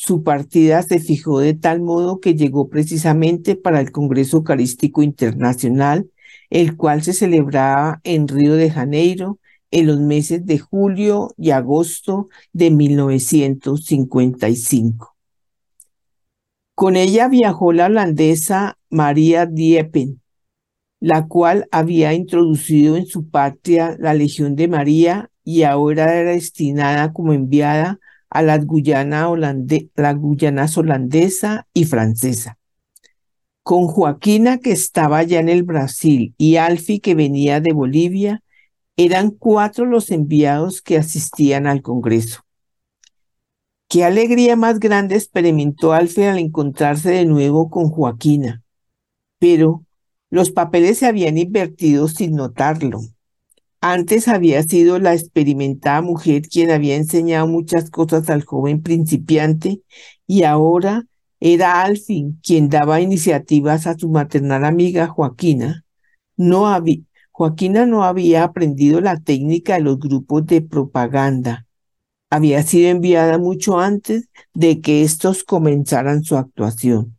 Su 0.00 0.22
partida 0.22 0.82
se 0.82 1.00
fijó 1.00 1.40
de 1.40 1.54
tal 1.54 1.80
modo 1.80 2.20
que 2.20 2.36
llegó 2.36 2.68
precisamente 2.68 3.56
para 3.56 3.80
el 3.80 3.90
Congreso 3.90 4.36
Eucarístico 4.36 5.02
Internacional, 5.02 6.08
el 6.50 6.76
cual 6.76 7.02
se 7.02 7.12
celebraba 7.12 8.00
en 8.04 8.28
Río 8.28 8.54
de 8.54 8.70
Janeiro 8.70 9.40
en 9.72 9.88
los 9.88 9.98
meses 9.98 10.46
de 10.46 10.60
julio 10.60 11.34
y 11.36 11.50
agosto 11.50 12.28
de 12.52 12.70
1955. 12.70 15.16
Con 16.76 16.94
ella 16.94 17.26
viajó 17.26 17.72
la 17.72 17.86
holandesa 17.86 18.78
María 18.90 19.46
Diepen, 19.46 20.22
la 21.00 21.26
cual 21.26 21.66
había 21.72 22.14
introducido 22.14 22.96
en 22.96 23.06
su 23.06 23.30
patria 23.30 23.96
la 23.98 24.14
Legión 24.14 24.54
de 24.54 24.68
María 24.68 25.32
y 25.42 25.64
ahora 25.64 26.14
era 26.14 26.30
destinada 26.30 27.12
como 27.12 27.32
enviada 27.32 27.98
a 28.30 28.42
las, 28.42 28.66
Guyana 28.66 29.28
las 29.94 30.16
Guyanas 30.16 30.76
holandesa 30.78 31.66
y 31.72 31.84
francesa. 31.84 32.58
Con 33.62 33.86
Joaquina, 33.86 34.58
que 34.58 34.72
estaba 34.72 35.22
ya 35.22 35.40
en 35.40 35.48
el 35.48 35.62
Brasil, 35.62 36.34
y 36.38 36.56
Alfi, 36.56 37.00
que 37.00 37.14
venía 37.14 37.60
de 37.60 37.72
Bolivia, 37.72 38.42
eran 38.96 39.30
cuatro 39.30 39.84
los 39.84 40.10
enviados 40.10 40.82
que 40.82 40.96
asistían 40.96 41.66
al 41.66 41.82
Congreso. 41.82 42.42
Qué 43.88 44.04
alegría 44.04 44.56
más 44.56 44.80
grande 44.80 45.14
experimentó 45.14 45.92
Alfi 45.92 46.24
al 46.24 46.38
encontrarse 46.38 47.10
de 47.10 47.24
nuevo 47.24 47.70
con 47.70 47.88
Joaquina. 47.88 48.62
Pero 49.38 49.84
los 50.30 50.50
papeles 50.50 50.98
se 50.98 51.06
habían 51.06 51.38
invertido 51.38 52.08
sin 52.08 52.32
notarlo. 52.32 53.00
Antes 53.80 54.26
había 54.26 54.62
sido 54.64 54.98
la 54.98 55.14
experimentada 55.14 56.02
mujer 56.02 56.42
quien 56.42 56.70
había 56.70 56.96
enseñado 56.96 57.46
muchas 57.46 57.90
cosas 57.90 58.28
al 58.28 58.44
joven 58.44 58.82
principiante 58.82 59.82
y 60.26 60.42
ahora 60.42 61.04
era 61.38 61.82
Alfin 61.82 62.40
quien 62.42 62.68
daba 62.68 63.00
iniciativas 63.00 63.86
a 63.86 63.96
su 63.96 64.08
maternal 64.08 64.64
amiga 64.64 65.06
Joaquina. 65.06 65.84
No 66.36 66.66
había, 66.66 66.98
Joaquina 67.30 67.86
no 67.86 68.02
había 68.02 68.42
aprendido 68.42 69.00
la 69.00 69.20
técnica 69.20 69.74
de 69.74 69.80
los 69.80 70.00
grupos 70.00 70.44
de 70.46 70.60
propaganda. 70.60 71.66
Había 72.30 72.64
sido 72.64 72.88
enviada 72.88 73.38
mucho 73.38 73.78
antes 73.78 74.28
de 74.54 74.80
que 74.80 75.04
estos 75.04 75.44
comenzaran 75.44 76.24
su 76.24 76.36
actuación. 76.36 77.16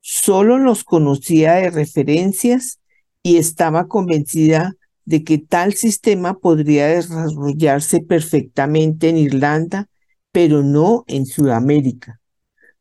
Solo 0.00 0.56
los 0.56 0.84
conocía 0.84 1.54
de 1.54 1.70
referencias 1.70 2.80
y 3.22 3.36
estaba 3.36 3.88
convencida 3.88 4.74
de 5.04 5.24
que 5.24 5.38
tal 5.38 5.74
sistema 5.74 6.38
podría 6.38 6.86
desarrollarse 6.86 8.00
perfectamente 8.00 9.08
en 9.08 9.18
Irlanda, 9.18 9.88
pero 10.30 10.62
no 10.62 11.04
en 11.06 11.26
Sudamérica. 11.26 12.20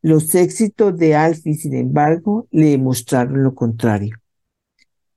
Los 0.01 0.33
éxitos 0.33 0.97
de 0.97 1.15
Alfie, 1.15 1.55
sin 1.55 1.75
embargo, 1.75 2.47
le 2.51 2.71
demostraron 2.71 3.43
lo 3.43 3.53
contrario. 3.53 4.17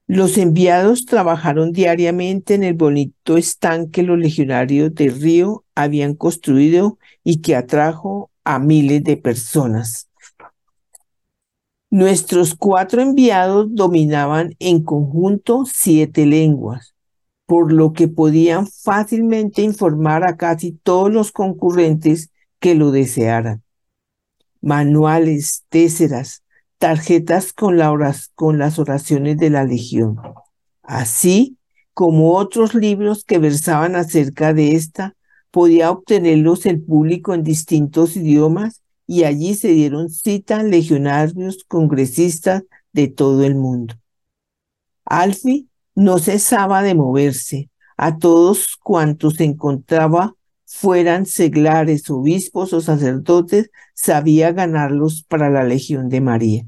Los 0.07 0.37
enviados 0.37 1.07
trabajaron 1.07 1.73
diariamente 1.73 2.55
en 2.55 2.63
el 2.63 2.75
bonito 2.75 3.39
estanque 3.39 4.03
los 4.03 4.19
legionarios 4.19 4.95
de 4.95 5.09
Río 5.09 5.65
habían 5.75 6.15
construido 6.15 6.99
y 7.23 7.41
que 7.41 7.57
atrajo 7.57 8.31
a 8.45 8.59
miles 8.59 9.03
de 9.03 9.17
personas. 9.17 10.11
Nuestros 11.89 12.55
cuatro 12.55 13.01
enviados 13.01 13.69
dominaban 13.71 14.55
en 14.59 14.83
conjunto 14.83 15.65
siete 15.65 16.27
lenguas, 16.27 16.94
por 17.47 17.73
lo 17.73 17.93
que 17.93 18.09
podían 18.09 18.67
fácilmente 18.67 19.63
informar 19.63 20.25
a 20.25 20.37
casi 20.37 20.73
todos 20.73 21.13
los 21.13 21.33
concurrentes 21.33 22.31
que 22.59 22.75
lo 22.75 22.91
desearan. 22.91 23.63
Manuales, 24.61 25.65
téseras, 25.69 26.43
tarjetas 26.79 27.53
con, 27.53 27.79
con 28.35 28.59
las 28.59 28.79
oraciones 28.79 29.37
de 29.37 29.51
la 29.51 29.65
Legión, 29.65 30.19
así 30.83 31.59
como 31.93 32.35
otros 32.35 32.75
libros 32.75 33.25
que 33.25 33.39
versaban 33.39 33.95
acerca 33.95 34.53
de 34.53 34.75
esta, 34.75 35.15
podía 35.51 35.91
obtenerlos 35.91 36.67
el 36.67 36.83
público 36.83 37.33
en 37.33 37.45
distintos 37.45 38.17
idiomas 38.17 38.83
y 39.07 39.25
allí 39.25 39.55
se 39.55 39.69
dieron 39.69 40.09
cita 40.09 40.63
legionarios, 40.63 41.65
congresistas 41.69 42.65
de 42.93 43.09
todo 43.09 43.45
el 43.45 43.55
mundo. 43.55 43.95
Alfi 45.05 45.69
no 45.95 46.19
cesaba 46.19 46.83
de 46.83 46.95
moverse. 46.95 47.71
A 47.97 48.19
todos 48.19 48.77
cuantos 48.77 49.41
encontraba, 49.41 50.35
fueran 50.67 51.27
seglares, 51.27 52.11
obispos 52.11 52.73
o 52.73 52.81
sacerdotes, 52.81 53.71
sabía 53.95 54.53
ganarlos 54.53 55.23
para 55.23 55.51
la 55.51 55.63
Legión 55.63 56.09
de 56.09 56.21
María. 56.21 56.67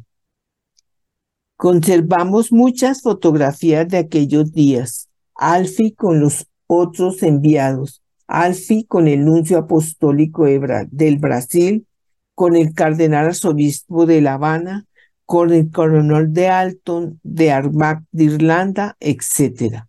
Conservamos 1.56 2.52
muchas 2.52 3.02
fotografías 3.02 3.88
de 3.88 3.98
aquellos 3.98 4.52
días. 4.52 5.08
Alfi 5.34 5.92
con 5.92 6.20
los 6.20 6.46
otros 6.66 7.22
enviados, 7.22 8.02
Alfi 8.26 8.84
con 8.84 9.08
el 9.08 9.24
nuncio 9.24 9.58
apostólico 9.58 10.44
del 10.44 11.18
Brasil, 11.18 11.86
con 12.34 12.56
el 12.56 12.74
cardenal 12.74 13.26
arzobispo 13.26 14.06
de 14.06 14.20
La 14.20 14.34
Habana, 14.34 14.85
con 15.26 15.52
el 15.52 15.70
coronel 15.70 16.32
de 16.32 16.48
Alton, 16.48 17.20
de 17.22 17.50
Armagh 17.50 18.04
de 18.12 18.24
Irlanda, 18.24 18.96
etc. 19.00 19.84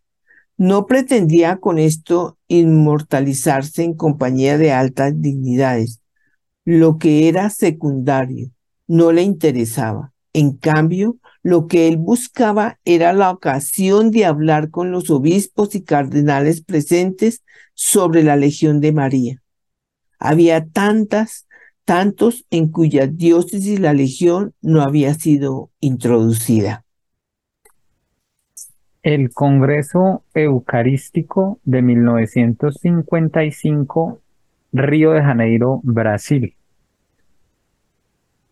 No 0.58 0.88
pretendía 0.88 1.58
con 1.58 1.78
esto 1.78 2.38
inmortalizarse 2.47 3.84
en 3.84 3.93
compañía 3.93 4.58
de 4.58 4.71
altas 4.71 5.13
dignidades. 5.21 6.02
Lo 6.65 6.97
que 6.97 7.30
era 7.30 7.50
secundario 7.50 8.50
no 8.88 9.12
le 9.12 9.21
interesaba. 9.21 10.12
En 10.34 10.52
cambio, 10.52 11.17
lo 11.43 11.67
que 11.67 11.88
él 11.88 11.97
buscaba 11.97 12.80
era 12.84 13.13
la 13.13 13.32
ocasión 13.32 14.12
de 14.12 14.26
hablar 14.26 14.69
con 14.69 14.91
los 14.91 15.10
obispos 15.10 15.76
y 15.76 15.84
cardenales 15.84 16.62
presentes 16.62 17.43
sobre 17.73 18.23
la 18.23 18.36
Legión 18.36 18.82
de 18.82 18.91
María. 18.91 19.41
Había 20.19 20.65
tantas 20.65 21.46
tantos 21.88 22.45
en 22.52 22.69
cuya 22.69 23.08
diócesis 23.08 23.80
la 23.80 23.93
legión 23.93 24.54
no 24.62 24.82
había 24.82 25.13
sido 25.13 25.69
introducida. 25.80 26.84
El 29.04 29.34
Congreso 29.34 30.26
Eucarístico 30.34 31.62
de 31.63 31.82
1955, 31.82 34.19
Río 34.73 35.12
de 35.12 35.21
Janeiro, 35.21 35.80
Brasil. 35.82 36.56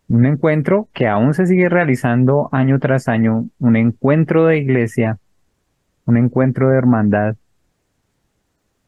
Un 0.08 0.24
encuentro 0.24 0.88
que 0.94 1.06
aún 1.06 1.34
se 1.34 1.44
sigue 1.44 1.68
realizando 1.68 2.48
año 2.52 2.78
tras 2.78 3.06
año, 3.06 3.50
un 3.58 3.76
encuentro 3.76 4.46
de 4.46 4.60
iglesia, 4.60 5.18
un 6.06 6.16
encuentro 6.16 6.70
de 6.70 6.78
hermandad 6.78 7.36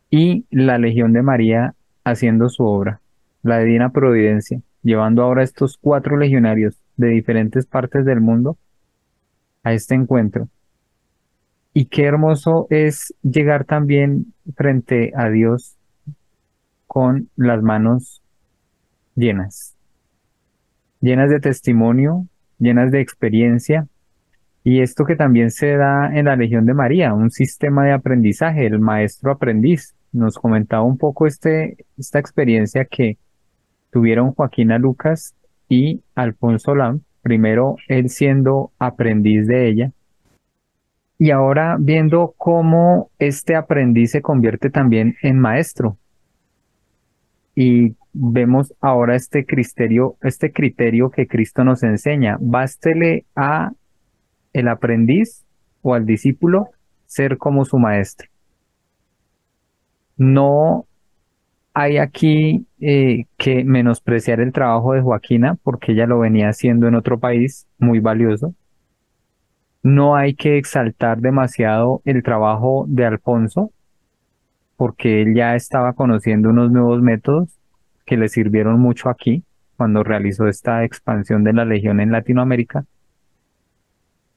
y 0.08 0.46
la 0.50 0.78
Legión 0.78 1.12
de 1.12 1.20
María 1.20 1.74
haciendo 2.02 2.48
su 2.48 2.64
obra 2.64 3.02
la 3.48 3.58
divina 3.58 3.90
providencia, 3.90 4.60
llevando 4.82 5.22
ahora 5.22 5.42
estos 5.42 5.76
cuatro 5.76 6.16
legionarios 6.16 6.76
de 6.96 7.08
diferentes 7.08 7.66
partes 7.66 8.04
del 8.04 8.20
mundo 8.20 8.58
a 9.62 9.72
este 9.72 9.94
encuentro. 9.94 10.48
Y 11.74 11.86
qué 11.86 12.04
hermoso 12.04 12.66
es 12.70 13.14
llegar 13.22 13.64
también 13.64 14.34
frente 14.56 15.12
a 15.14 15.28
Dios 15.28 15.76
con 16.86 17.28
las 17.36 17.62
manos 17.62 18.22
llenas, 19.14 19.76
llenas 21.00 21.30
de 21.30 21.40
testimonio, 21.40 22.26
llenas 22.58 22.90
de 22.90 23.00
experiencia. 23.00 23.86
Y 24.64 24.80
esto 24.80 25.04
que 25.04 25.16
también 25.16 25.50
se 25.50 25.76
da 25.76 26.10
en 26.12 26.24
la 26.24 26.36
Legión 26.36 26.66
de 26.66 26.74
María, 26.74 27.14
un 27.14 27.30
sistema 27.30 27.84
de 27.84 27.92
aprendizaje, 27.92 28.66
el 28.66 28.80
maestro 28.80 29.30
aprendiz. 29.30 29.94
Nos 30.12 30.36
comentaba 30.36 30.82
un 30.82 30.98
poco 30.98 31.26
este, 31.26 31.84
esta 31.96 32.18
experiencia 32.18 32.84
que 32.86 33.18
tuvieron 33.90 34.32
Joaquina 34.32 34.78
Lucas 34.78 35.34
y 35.68 36.02
Alfonso 36.14 36.74
Lam, 36.74 37.02
primero 37.22 37.76
él 37.88 38.08
siendo 38.08 38.72
aprendiz 38.78 39.46
de 39.46 39.68
ella, 39.68 39.92
y 41.18 41.30
ahora 41.32 41.76
viendo 41.80 42.34
cómo 42.36 43.10
este 43.18 43.56
aprendiz 43.56 44.12
se 44.12 44.22
convierte 44.22 44.70
también 44.70 45.16
en 45.22 45.38
maestro. 45.38 45.98
Y 47.56 47.96
vemos 48.12 48.72
ahora 48.80 49.16
este 49.16 49.44
criterio, 49.44 50.16
este 50.22 50.52
criterio 50.52 51.10
que 51.10 51.26
Cristo 51.26 51.64
nos 51.64 51.82
enseña. 51.82 52.36
Bástele 52.40 53.24
a 53.34 53.72
el 54.52 54.68
aprendiz 54.68 55.44
o 55.82 55.94
al 55.94 56.06
discípulo 56.06 56.68
ser 57.06 57.36
como 57.36 57.64
su 57.64 57.78
maestro. 57.78 58.28
No 60.16 60.86
hay 61.78 61.98
aquí 61.98 62.66
eh, 62.80 63.26
que 63.36 63.62
menospreciar 63.62 64.40
el 64.40 64.52
trabajo 64.52 64.94
de 64.94 65.00
Joaquina 65.00 65.56
porque 65.62 65.92
ella 65.92 66.06
lo 66.06 66.18
venía 66.18 66.48
haciendo 66.48 66.88
en 66.88 66.96
otro 66.96 67.20
país 67.20 67.68
muy 67.78 68.00
valioso. 68.00 68.52
No 69.84 70.16
hay 70.16 70.34
que 70.34 70.58
exaltar 70.58 71.20
demasiado 71.20 72.02
el 72.04 72.24
trabajo 72.24 72.84
de 72.88 73.06
Alfonso 73.06 73.70
porque 74.76 75.22
él 75.22 75.36
ya 75.36 75.54
estaba 75.54 75.92
conociendo 75.92 76.50
unos 76.50 76.72
nuevos 76.72 77.00
métodos 77.00 77.48
que 78.04 78.16
le 78.16 78.28
sirvieron 78.28 78.80
mucho 78.80 79.08
aquí 79.08 79.44
cuando 79.76 80.02
realizó 80.02 80.48
esta 80.48 80.82
expansión 80.82 81.44
de 81.44 81.52
la 81.52 81.64
Legión 81.64 82.00
en 82.00 82.10
Latinoamérica. 82.10 82.86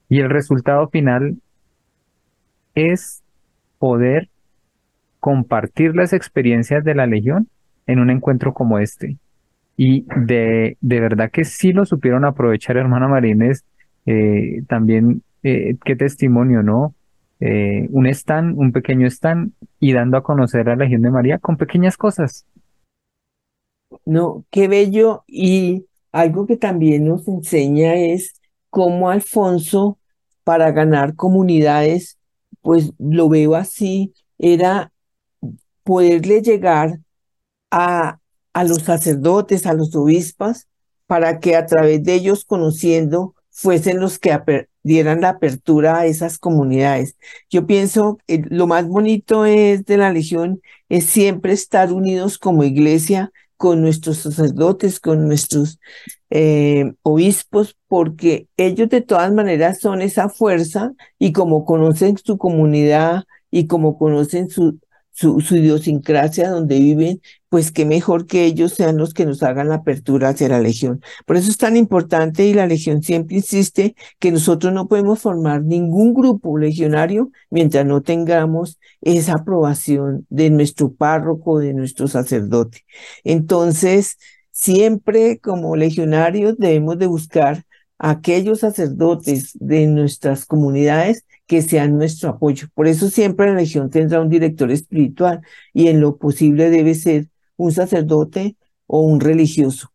Y 0.10 0.19
el 0.19 0.30
resultado 0.30 0.89
final 0.89 1.38
es 2.75 3.23
poder 3.80 4.30
compartir 5.21 5.95
las 5.95 6.12
experiencias 6.12 6.84
de 6.84 6.95
la 6.95 7.05
Legión 7.05 7.47
en 7.88 7.99
un 7.99 8.10
encuentro 8.10 8.53
como 8.53 8.79
este. 8.79 9.17
Y 9.77 10.05
de, 10.17 10.77
de 10.81 10.99
verdad 10.99 11.31
que 11.31 11.45
sí 11.45 11.71
lo 11.71 11.86
supieron 11.86 12.25
aprovechar, 12.25 12.75
hermana 12.75 13.07
Marines, 13.07 13.63
eh, 14.05 14.63
también 14.67 15.23
eh, 15.43 15.77
qué 15.86 15.95
testimonio, 15.95 16.63
¿no? 16.63 16.95
Eh, 17.39 17.88
un 17.91 18.07
stand, 18.07 18.57
un 18.57 18.71
pequeño 18.71 19.07
stand 19.07 19.51
y 19.79 19.93
dando 19.93 20.17
a 20.17 20.23
conocer 20.23 20.67
a 20.67 20.75
la 20.75 20.84
Legión 20.84 21.03
de 21.03 21.12
María 21.12 21.38
con 21.38 21.55
pequeñas 21.55 21.97
cosas. 21.97 22.45
No, 24.05 24.43
qué 24.49 24.67
bello. 24.67 25.23
Y 25.27 25.86
algo 26.12 26.47
que 26.47 26.57
también 26.57 27.05
nos 27.05 27.27
enseña 27.27 27.93
es 27.95 28.41
cómo 28.69 29.10
Alfonso, 29.12 29.99
para 30.43 30.71
ganar 30.71 31.15
comunidades, 31.15 32.17
pues 32.62 32.91
lo 32.97 33.29
veo 33.29 33.55
así, 33.55 34.13
era 34.39 34.91
poderle 35.91 36.41
llegar 36.41 36.99
a, 37.69 38.17
a 38.54 38.63
los 38.63 38.84
sacerdotes, 38.84 39.65
a 39.65 39.73
los 39.73 39.93
obispos, 39.93 40.67
para 41.06 41.41
que 41.41 41.58
a 41.58 41.65
través 41.65 42.01
de 42.06 42.13
ellos 42.13 42.45
conociendo 42.45 43.36
fuesen 43.49 43.99
los 43.99 44.17
que 44.17 44.32
dieran 44.84 45.19
la 45.19 45.32
apertura 45.32 45.99
a 45.99 46.06
esas 46.06 46.38
comunidades. 46.38 47.17
Yo 47.49 47.67
pienso 47.67 48.19
que 48.25 48.41
lo 48.49 48.67
más 48.67 48.88
bonito 48.88 49.43
es 49.43 49.84
de 49.84 49.97
la 49.97 50.13
Legión 50.13 50.62
es 50.88 51.08
siempre 51.08 51.51
estar 51.51 51.91
unidos 51.91 52.38
como 52.38 52.63
iglesia 52.63 53.34
con 53.58 53.82
nuestros 53.82 54.19
sacerdotes, 54.19 55.01
con 55.01 55.27
nuestros 55.27 55.77
eh, 56.30 56.93
obispos, 57.01 57.75
porque 57.89 58.47
ellos 58.56 58.88
de 58.88 59.01
todas 59.01 59.34
maneras 59.34 59.82
son 59.82 60.01
esa 60.01 60.30
fuerza 60.30 60.93
y 61.19 61.34
como 61.34 61.65
conocen 61.65 62.17
su 62.17 62.38
comunidad 62.38 63.25
y 63.51 63.67
como 63.67 63.97
conocen 63.97 64.49
su, 64.49 64.80
su, 65.12 65.39
idiosincrasia 65.56 66.50
donde 66.50 66.80
viven, 66.80 67.21
pues 67.50 67.71
qué 67.71 67.86
mejor 67.86 68.28
que 68.28 68.45
ellos 68.45 68.74
sean 68.74 68.97
los 68.97 69.13
que 69.13 69.26
nos 69.26 69.43
hagan 69.43 69.69
la 69.69 69.76
apertura 69.76 70.30
hacia 70.30 70.50
la 70.50 70.60
Legión. 70.60 71.02
Por 71.26 71.38
eso 71.38 71.50
es 71.50 71.58
tan 71.58 71.76
importante 71.78 72.45
y 72.45 72.54
la 72.54 72.67
Legión 72.67 73.04
siempre 73.04 73.38
insiste 73.38 73.95
que 74.19 74.32
nosotros 74.32 74.74
no 74.74 74.88
podemos 74.88 75.19
formar 75.19 75.63
ningún 75.63 76.13
grupo 76.13 76.58
legionario 76.58 77.32
mientras 77.50 77.86
no 77.86 78.02
tengamos 78.02 78.80
esa 79.02 79.36
aprobación 79.36 80.26
de 80.30 80.50
nuestro 80.50 80.93
párroco, 80.93 81.60
de 81.60 81.74
nuestro 81.74 82.08
sacerdote. 82.08 82.86
Entonces, 83.24 84.17
siempre 84.52 85.39
como 85.39 85.76
legionarios 85.76 86.58
debemos 86.58 86.97
de 86.97 87.08
buscar 87.08 87.65
a 88.00 88.12
aquellos 88.12 88.62
sacerdotes 88.62 89.52
de 89.60 89.88
nuestras 89.88 90.45
comunidades 90.45 91.26
que 91.52 91.62
sean 91.62 91.97
nuestro 91.97 92.30
apoyo. 92.30 92.70
Por 92.74 92.88
eso 92.88 93.10
siempre 93.10 93.47
la 93.47 93.56
Legión 93.56 93.89
tendrá 93.89 94.22
un 94.22 94.30
director 94.30 94.72
espiritual 94.72 95.41
y 95.74 95.89
en 95.89 95.99
lo 95.99 96.16
posible 96.16 96.70
debe 96.70 96.95
ser 96.95 97.28
un 97.58 97.74
sacerdote 97.74 98.56
o 98.88 99.02
un 99.02 99.20
religioso 99.20 99.91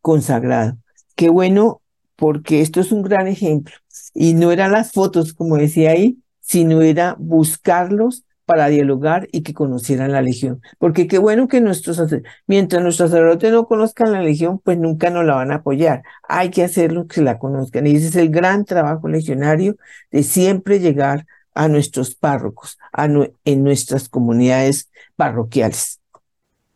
consagrado. 0.00 0.78
Qué 1.16 1.28
bueno, 1.28 1.82
porque 2.14 2.60
esto 2.60 2.80
es 2.80 2.92
un 2.92 3.02
gran 3.02 3.26
ejemplo. 3.26 3.74
Y 4.14 4.34
no 4.34 4.52
eran 4.52 4.70
las 4.70 4.92
fotos, 4.92 5.34
como 5.34 5.56
decía 5.56 5.90
ahí, 5.90 6.18
sino 6.40 6.82
era 6.82 7.16
buscarlos 7.18 8.22
para 8.44 8.68
dialogar 8.68 9.28
y 9.32 9.42
que 9.42 9.54
conocieran 9.54 10.12
la 10.12 10.22
Legión. 10.22 10.60
Porque 10.78 11.06
qué 11.06 11.18
bueno 11.18 11.48
que 11.48 11.60
nuestros, 11.60 12.02
mientras 12.46 12.82
nuestros 12.82 13.10
sacerdotes 13.10 13.52
no 13.52 13.66
conozcan 13.66 14.12
la 14.12 14.22
Legión, 14.22 14.58
pues 14.58 14.78
nunca 14.78 15.10
nos 15.10 15.24
la 15.24 15.36
van 15.36 15.52
a 15.52 15.56
apoyar. 15.56 16.02
Hay 16.28 16.50
que 16.50 16.64
hacerlo 16.64 17.06
que 17.06 17.22
la 17.22 17.38
conozcan. 17.38 17.86
Y 17.86 17.96
ese 17.96 18.08
es 18.08 18.16
el 18.16 18.30
gran 18.30 18.64
trabajo 18.64 19.08
legionario 19.08 19.76
de 20.10 20.22
siempre 20.22 20.80
llegar 20.80 21.26
a 21.54 21.68
nuestros 21.68 22.14
párrocos, 22.14 22.78
a 22.92 23.08
en 23.44 23.64
nuestras 23.64 24.08
comunidades 24.08 24.90
parroquiales. 25.16 26.00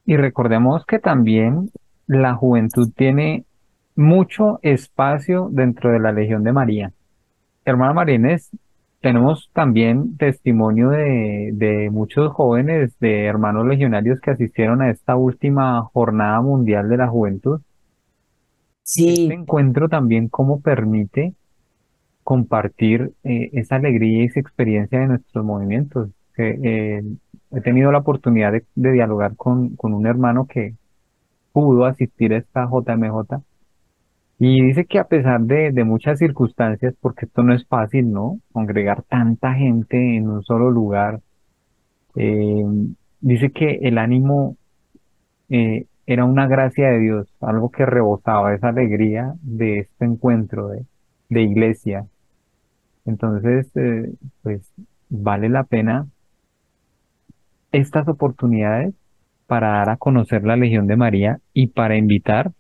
Y 0.05 0.17
recordemos 0.17 0.85
que 0.87 0.99
también 0.99 1.71
la 2.07 2.35
juventud 2.35 2.91
tiene 2.95 3.45
mucho 3.97 4.61
espacio 4.63 5.49
dentro 5.51 5.91
de 5.91 5.99
la 5.99 6.13
Legión 6.13 6.45
de 6.45 6.53
María. 6.53 6.93
hermana 7.65 7.95
Marines, 7.95 8.51
tenemos 9.07 9.49
también 9.53 10.17
testimonio 10.17 10.91
de, 10.91 11.51
de 11.55 11.91
muchos 11.91 12.33
jóvenes, 12.33 12.93
de 12.99 13.27
hermanos 13.27 13.65
legionarios 13.65 14.21
que 14.21 14.33
asistieron 14.33 14.83
a 14.83 14.91
esta 14.91 15.15
última 15.15 15.81
jornada 15.93 16.41
mundial 16.41 16.89
de 16.89 16.97
la 16.97 17.07
juventud. 17.07 17.61
Este 17.61 17.73
Sí, 18.83 19.29
encuentro 19.33 19.89
también 19.89 20.29
cómo 20.29 20.61
permite 20.61 21.35
compartir 22.25 23.13
eh, 23.23 23.51
esa 23.53 23.77
alegría 23.77 24.23
y 24.23 24.27
esa 24.27 24.41
experiencia 24.41 24.99
de 24.99 25.07
nuestros 25.07 25.45
movimientos. 25.45 26.11
Que, 26.35 26.59
eh, 26.65 27.03
he 27.53 27.61
tenido 27.61 27.93
la 27.93 27.99
oportunidad 27.99 28.51
de, 28.51 28.65
de 28.75 28.93
dialogar 28.93 29.37
con, 29.37 29.77
con 29.77 29.95
un 29.95 30.07
hermano 30.09 30.47
que 30.49 30.75
pudo 31.53 31.85
asistir 31.85 32.35
a 32.35 32.39
esta 32.39 32.67
JMJ 32.67 33.41
y 34.39 34.63
dice 34.63 34.85
que 34.85 34.99
a 34.99 35.09
pesar 35.09 35.41
de, 35.43 35.73
muchas 35.85 36.19
circunstancias, 36.19 36.95
porque 37.01 37.27
esto 37.27 37.43
no 37.43 37.55
es 37.55 37.67
fácil, 37.67 38.13
¿no? 38.13 38.41
Congregar 38.53 39.03
tanta 39.03 39.55
gente 39.55 40.17
en 40.17 40.29
un 40.29 40.43
solo 40.43 40.71
lugar, 40.71 41.21
eh, 42.17 42.65
dice 43.21 43.51
que 43.51 43.79
el 43.83 43.99
ánimo 43.99 44.57
eh, 45.49 45.87
era 46.07 46.25
una 46.25 46.47
gracia 46.49 46.89
de 46.91 46.99
Dios, 46.99 47.29
algo 47.41 47.71
que 47.71 47.87
rebosaba 47.87 48.55
esa 48.55 48.69
alegría 48.69 49.35
de 49.43 49.81
este 49.81 50.05
encuentro 50.05 50.69
de, 50.69 50.85
de 51.31 51.43
iglesia. 51.43 52.07
Entonces, 53.07 53.71
eh, 53.77 54.13
pues 54.43 54.71
vale 55.09 55.49
la 55.49 55.65
pena 55.65 56.09
estas 57.73 58.09
oportunidades 58.09 58.95
para 59.47 59.69
dar 59.73 59.91
a 59.91 59.97
conocer 59.97 60.45
la 60.45 60.57
Legión 60.57 60.87
de 60.87 60.97
María 60.97 61.41
y 61.55 61.69
para 61.69 61.97
invitar 61.97 62.53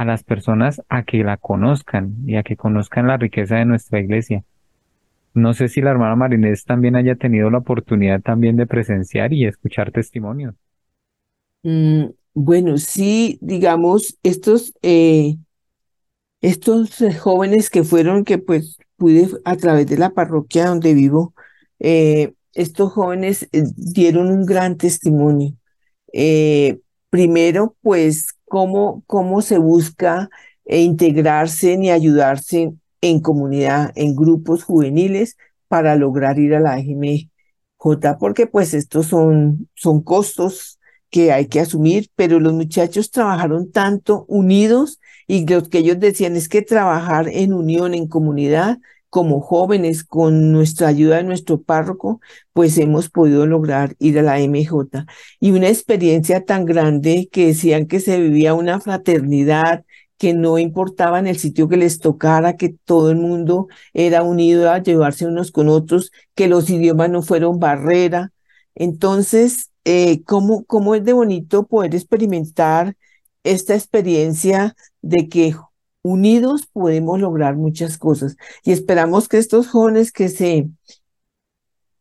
a 0.00 0.04
las 0.06 0.24
personas 0.24 0.82
a 0.88 1.02
que 1.04 1.24
la 1.24 1.36
conozcan 1.36 2.16
y 2.26 2.36
a 2.36 2.42
que 2.42 2.56
conozcan 2.56 3.06
la 3.06 3.18
riqueza 3.18 3.56
de 3.56 3.66
nuestra 3.66 4.00
iglesia. 4.00 4.44
No 5.34 5.54
sé 5.54 5.68
si 5.68 5.80
la 5.82 5.90
hermana 5.90 6.16
Marinés 6.16 6.64
también 6.64 6.96
haya 6.96 7.16
tenido 7.16 7.50
la 7.50 7.58
oportunidad 7.58 8.22
también 8.22 8.56
de 8.56 8.66
presenciar 8.66 9.32
y 9.32 9.46
escuchar 9.46 9.92
testimonios. 9.92 10.54
mm, 11.62 12.06
bueno, 12.34 12.78
sí, 12.78 13.38
digamos, 13.40 14.18
estos, 14.22 14.72
eh, 14.82 15.36
estos 16.40 17.00
eh, 17.00 17.12
jóvenes 17.14 17.70
que 17.70 17.84
fueron, 17.84 18.24
que 18.24 18.38
pues 18.38 18.78
pude 18.96 19.28
a 19.44 19.56
través 19.56 19.86
de 19.88 19.98
la 19.98 20.10
parroquia 20.10 20.66
donde 20.66 20.94
vivo, 20.94 21.34
eh, 21.78 22.34
estos 22.54 22.92
jóvenes 22.92 23.48
dieron 23.76 24.28
un 24.28 24.44
gran 24.46 24.76
testimonio. 24.76 25.54
Primero, 27.10 27.76
pues, 27.82 28.28
cómo, 28.50 29.04
cómo 29.06 29.42
se 29.42 29.58
busca 29.58 30.28
eh, 30.64 30.80
integrarse 30.80 31.74
y 31.80 31.90
ayudarse 31.90 32.74
en 33.00 33.20
comunidad, 33.20 33.92
en 33.94 34.16
grupos 34.16 34.64
juveniles 34.64 35.36
para 35.68 35.94
lograr 35.94 36.40
ir 36.40 36.56
a 36.56 36.60
la 36.60 36.82
J 37.76 38.18
porque 38.18 38.46
pues 38.48 38.74
estos 38.74 39.06
son, 39.06 39.68
son 39.74 40.02
costos 40.02 40.80
que 41.10 41.32
hay 41.32 41.46
que 41.46 41.60
asumir, 41.60 42.10
pero 42.16 42.40
los 42.40 42.52
muchachos 42.52 43.12
trabajaron 43.12 43.70
tanto 43.70 44.24
unidos 44.26 45.00
y 45.28 45.46
lo 45.46 45.62
que 45.62 45.78
ellos 45.78 46.00
decían 46.00 46.34
es 46.34 46.48
que 46.48 46.62
trabajar 46.62 47.28
en 47.28 47.52
unión, 47.52 47.94
en 47.94 48.08
comunidad, 48.08 48.78
como 49.10 49.40
jóvenes, 49.40 50.04
con 50.04 50.52
nuestra 50.52 50.88
ayuda 50.88 51.16
de 51.16 51.24
nuestro 51.24 51.60
párroco, 51.62 52.20
pues 52.52 52.78
hemos 52.78 53.10
podido 53.10 53.46
lograr 53.46 53.96
ir 53.98 54.18
a 54.18 54.22
la 54.22 54.40
MJ. 54.40 55.06
Y 55.40 55.52
una 55.52 55.68
experiencia 55.68 56.44
tan 56.44 56.64
grande 56.64 57.28
que 57.32 57.48
decían 57.48 57.86
que 57.86 58.00
se 58.00 58.20
vivía 58.20 58.54
una 58.54 58.80
fraternidad, 58.80 59.84
que 60.18 60.34
no 60.34 60.58
importaba 60.58 61.18
en 61.18 61.26
el 61.26 61.38
sitio 61.38 61.68
que 61.68 61.76
les 61.76 61.98
tocara, 61.98 62.56
que 62.56 62.68
todo 62.84 63.10
el 63.10 63.16
mundo 63.16 63.68
era 63.94 64.22
unido 64.22 64.70
a 64.70 64.78
llevarse 64.82 65.26
unos 65.26 65.50
con 65.50 65.68
otros, 65.68 66.12
que 66.34 66.48
los 66.48 66.70
idiomas 66.70 67.10
no 67.10 67.22
fueron 67.22 67.58
barrera. 67.58 68.32
Entonces, 68.74 69.70
eh, 69.84 70.22
¿cómo, 70.24 70.64
cómo 70.66 70.94
es 70.94 71.04
de 71.04 71.14
bonito 71.14 71.66
poder 71.66 71.94
experimentar 71.94 72.96
esta 73.44 73.74
experiencia 73.74 74.76
de 75.02 75.28
que 75.28 75.54
unidos 76.02 76.66
podemos 76.72 77.20
lograr 77.20 77.56
muchas 77.56 77.98
cosas. 77.98 78.36
Y 78.64 78.72
esperamos 78.72 79.28
que 79.28 79.38
estos 79.38 79.68
jóvenes 79.68 80.12
que 80.12 80.28
se, 80.28 80.68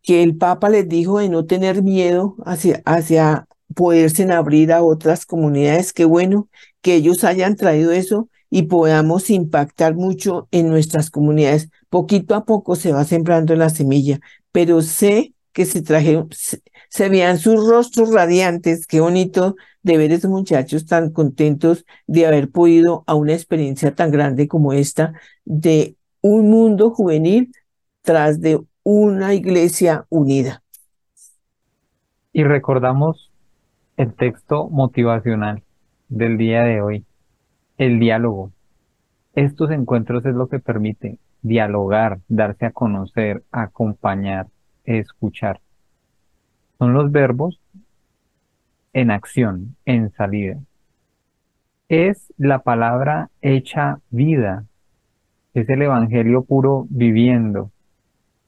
que 0.01 0.23
el 0.23 0.37
Papa 0.37 0.69
les 0.69 0.87
dijo 0.87 1.19
de 1.19 1.29
no 1.29 1.45
tener 1.45 1.83
miedo 1.83 2.35
hacia, 2.45 2.81
hacia 2.85 3.47
poderse 3.75 4.23
abrir 4.31 4.71
a 4.71 4.83
otras 4.83 5.25
comunidades, 5.25 5.93
qué 5.93 6.05
bueno 6.05 6.49
que 6.81 6.95
ellos 6.95 7.23
hayan 7.23 7.55
traído 7.55 7.91
eso 7.91 8.29
y 8.49 8.63
podamos 8.63 9.29
impactar 9.29 9.95
mucho 9.95 10.47
en 10.51 10.69
nuestras 10.69 11.11
comunidades. 11.11 11.69
Poquito 11.89 12.35
a 12.35 12.45
poco 12.45 12.75
se 12.75 12.91
va 12.91 13.03
sembrando 13.05 13.55
la 13.55 13.69
semilla, 13.69 14.19
pero 14.51 14.81
sé 14.81 15.33
que 15.53 15.65
se 15.65 15.81
trajeron, 15.81 16.29
se, 16.89 17.09
vean 17.09 17.37
sus 17.37 17.67
rostros 17.67 18.13
radiantes, 18.13 18.85
qué 18.85 18.99
bonito 18.99 19.55
de 19.83 19.97
ver 19.97 20.11
a 20.11 20.15
esos 20.15 20.29
muchachos 20.29 20.85
tan 20.85 21.11
contentos 21.11 21.85
de 22.07 22.25
haber 22.25 22.49
podido 22.49 23.03
a 23.07 23.15
una 23.15 23.33
experiencia 23.33 23.95
tan 23.95 24.11
grande 24.11 24.47
como 24.47 24.73
esta 24.73 25.13
de 25.45 25.95
un 26.21 26.49
mundo 26.49 26.91
juvenil 26.91 27.51
tras 28.01 28.41
de 28.41 28.59
una 28.83 29.33
iglesia 29.33 30.05
unida. 30.09 30.63
Y 32.33 32.43
recordamos 32.43 33.31
el 33.97 34.13
texto 34.13 34.69
motivacional 34.69 35.63
del 36.07 36.37
día 36.37 36.63
de 36.63 36.81
hoy, 36.81 37.05
el 37.77 37.99
diálogo. 37.99 38.51
Estos 39.35 39.71
encuentros 39.71 40.25
es 40.25 40.35
lo 40.35 40.47
que 40.47 40.59
permite 40.59 41.17
dialogar, 41.41 42.19
darse 42.27 42.65
a 42.65 42.71
conocer, 42.71 43.43
acompañar, 43.51 44.47
escuchar. 44.85 45.61
Son 46.79 46.93
los 46.93 47.11
verbos 47.11 47.59
en 48.93 49.11
acción, 49.11 49.75
en 49.85 50.09
salida. 50.11 50.57
Es 51.89 52.33
la 52.37 52.59
palabra 52.59 53.29
hecha 53.41 53.99
vida, 54.09 54.65
es 55.53 55.67
el 55.69 55.81
evangelio 55.81 56.43
puro 56.43 56.87
viviendo. 56.89 57.71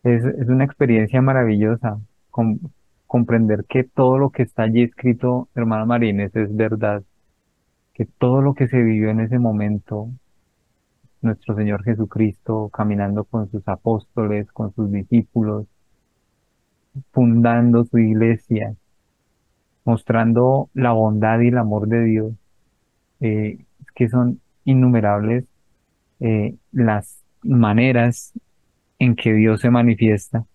Es, 0.04 0.24
es 0.24 0.48
una 0.48 0.64
experiencia 0.64 1.22
maravillosa 1.22 2.00
com- 2.30 2.60
comprender 3.06 3.66
que 3.68 3.84
todo 3.84 4.18
lo 4.18 4.30
que 4.30 4.44
está 4.44 4.64
allí 4.64 4.84
escrito, 4.84 5.50
hermana 5.54 5.86
Marínez, 5.86 6.36
es 6.36 6.56
verdad, 6.56 7.04
que 7.94 8.06
todo 8.06 8.42
lo 8.42 8.54
que 8.54 8.68
se 8.68 8.82
vivió 8.82 9.10
en 9.10 9.20
ese 9.20 9.40
momento, 9.40 10.10
nuestro 11.22 11.56
Señor 11.56 11.84
Jesucristo 11.84 12.70
caminando 12.70 13.26
con 13.26 13.50
sus 13.52 13.68
apóstoles, 13.68 14.52
con 14.52 14.74
sus 14.74 14.92
discípulos, 14.92 15.68
fundando 17.12 17.86
su 17.86 17.98
iglesia, 18.00 18.76
mostrando 19.86 20.70
la 20.74 20.92
bondad 20.92 21.40
y 21.42 21.48
el 21.48 21.58
amor 21.58 21.88
de 21.88 22.04
Dios, 22.04 22.34
eh, 23.22 23.66
que 23.96 24.10
son 24.10 24.42
innumerables 24.66 25.46
eh, 26.22 26.56
las 26.72 27.24
maneras 27.44 28.34
en 29.00 29.16
que 29.16 29.34
Dios 29.34 29.62
se 29.62 29.72
manifiesta. 29.72 30.46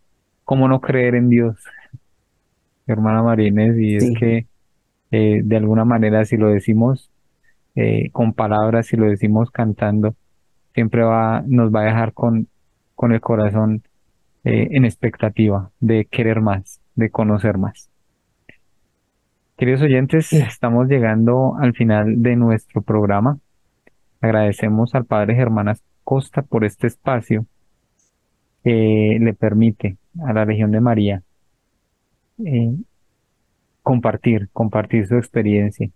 ¿Cómo 0.45 0.68
no 0.68 0.80
creer 0.80 1.14
en 1.16 1.28
Dios, 1.30 1.57
hermana 2.87 3.22
Marínez? 3.22 3.76
Y 3.78 3.97
es 3.97 4.05
Sí. 4.09 4.14
que 4.14 4.47
eh, 5.12 5.43
de 5.45 5.57
alguna 5.57 5.84
manera 5.84 6.24
si 6.24 6.37
lo 6.37 6.49
decimos 6.49 7.11
eh, 7.76 8.11
con 8.12 8.34
palabras, 8.34 8.87
si 8.87 8.97
lo 8.97 9.07
decimos 9.09 9.51
cantando, 9.51 10.16
siempre 10.74 11.03
va, 11.05 11.43
nos 11.47 11.74
va 11.74 11.82
a 11.82 11.84
dejar 11.87 12.12
con, 12.14 12.49
con 12.95 13.12
el 13.12 13.20
corazón 13.20 13.82
eh, 14.47 14.68
en 14.76 14.84
expectativa 14.84 15.70
de 15.80 16.05
querer 16.05 16.40
más, 16.40 16.80
de 16.94 17.11
conocer 17.11 17.59
más. 17.59 17.90
Queridos 19.57 19.82
oyentes, 19.82 20.26
Sí. 20.26 20.36
estamos 20.36 20.86
llegando 20.86 21.57
al 21.57 21.74
final 21.74 22.22
de 22.22 22.36
nuestro 22.36 22.80
programa. 22.82 23.38
Agradecemos 24.20 24.94
al 24.94 25.05
Padre 25.05 25.34
Germán 25.34 25.74
Costa 26.05 26.42
por 26.42 26.64
este 26.64 26.86
espacio 26.86 27.44
que 28.62 29.18
le 29.20 29.34
permite 29.34 29.97
a 30.24 30.32
la 30.32 30.44
Legión 30.44 30.70
de 30.70 30.80
María 30.80 31.22
eh, 32.44 32.72
compartir, 33.82 34.49
compartir 34.53 35.09
su 35.09 35.16
experiencia 35.16 35.90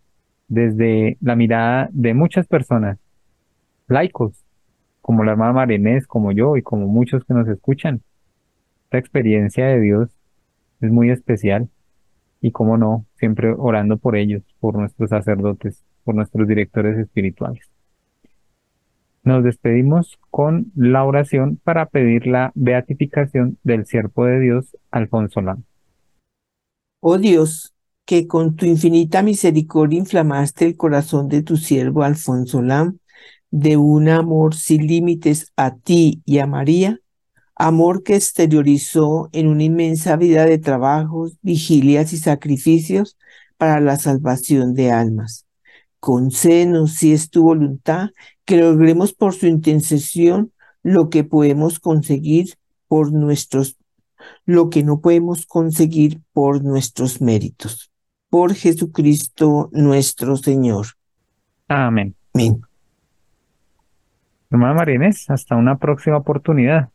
desde 0.49 1.17
la 1.21 1.37
mirada 1.37 1.89
de 1.93 2.15
muchas 2.15 2.49
personas, 2.49 2.99
laicos, 3.87 4.45
como 5.03 5.23
la 5.23 5.33
hermana 5.33 5.53
Marinés, 5.53 6.09
como 6.09 6.33
yo 6.33 6.57
y 6.57 6.63
como 6.63 6.89
muchos 6.89 7.25
que 7.25 7.35
nos 7.35 7.47
escuchan. 7.47 8.01
Esta 8.91 8.99
experiencia 8.99 9.67
de 9.67 9.81
Dios 9.81 10.11
es 10.81 10.91
muy 10.91 11.11
especial 11.11 11.69
y, 12.41 12.51
como 12.51 12.77
no, 12.77 13.07
siempre 13.21 13.55
orando 13.57 13.99
por 13.99 14.17
ellos, 14.17 14.43
por 14.59 14.77
nuestros 14.77 15.11
sacerdotes, 15.11 15.85
por 16.03 16.17
nuestros 16.17 16.49
directores 16.49 16.99
espirituales. 16.99 17.71
Nos 19.23 19.45
despedimos 19.45 20.19
con 20.33 20.73
la 20.75 21.05
oración 21.05 21.61
para 21.63 21.87
pedir 21.87 22.27
la 22.27 22.51
beatificación 22.57 23.59
del 23.63 23.87
siervo 23.87 24.25
de 24.25 24.41
Dios, 24.41 24.77
Alfonso 24.91 25.41
Lam. 25.41 25.63
Oh 26.99 27.17
Dios, 27.17 27.73
que 28.05 28.27
con 28.27 28.57
tu 28.57 28.67
infinita 28.67 29.23
misericordia 29.23 30.01
inflamaste 30.01 30.67
el 30.67 30.77
corazón 30.77 31.29
de 31.29 31.45
tu 31.45 31.57
siervo 31.57 32.03
Alfonso 32.03 32.61
Lam 32.61 32.99
de 33.53 33.77
un 33.77 34.09
amor 34.09 34.57
sin 34.57 34.89
límites 34.89 35.53
a 35.55 35.77
ti 35.77 36.23
y 36.25 36.39
a 36.39 36.49
María, 36.49 36.99
amor 37.61 38.03
que 38.03 38.17
exteriorizó 38.17 39.29
en 39.33 39.47
una 39.47 39.65
inmensa 39.65 40.17
vida 40.17 40.47
de 40.47 40.57
trabajos, 40.57 41.37
vigilias 41.43 42.15
y 42.15 42.17
sacrificios 42.17 43.19
para 43.59 43.81
la 43.81 43.99
salvación 43.99 44.73
de 44.73 44.91
almas. 44.91 45.45
Concédenos, 45.99 46.95
si 46.95 47.13
es 47.13 47.29
tu 47.29 47.43
voluntad, 47.43 48.09
que 48.47 48.57
logremos 48.57 49.13
por 49.13 49.35
su 49.35 49.47
intercesión 49.47 50.53
lo 50.83 51.11
que 51.11 51.23
podemos 51.23 51.81
conseguir 51.81 52.55
por 52.89 53.13
nuestros, 53.13 53.77
lo 54.47 54.71
que 54.71 54.83
no 54.83 55.01
podemos 55.01 55.45
conseguir 55.45 56.23
por 56.33 56.65
nuestros 56.65 57.21
méritos. 57.21 57.93
Por 58.31 58.55
Jesucristo 58.55 59.69
nuestro 59.73 60.39
Señor. 60.39 60.87
Amén. 61.69 62.15
Amén. 62.33 62.63
Hermana 64.51 64.73
Marínez, 64.73 65.29
hasta 65.29 65.57
una 65.57 65.77
próxima 65.77 66.17
oportunidad. 66.17 66.89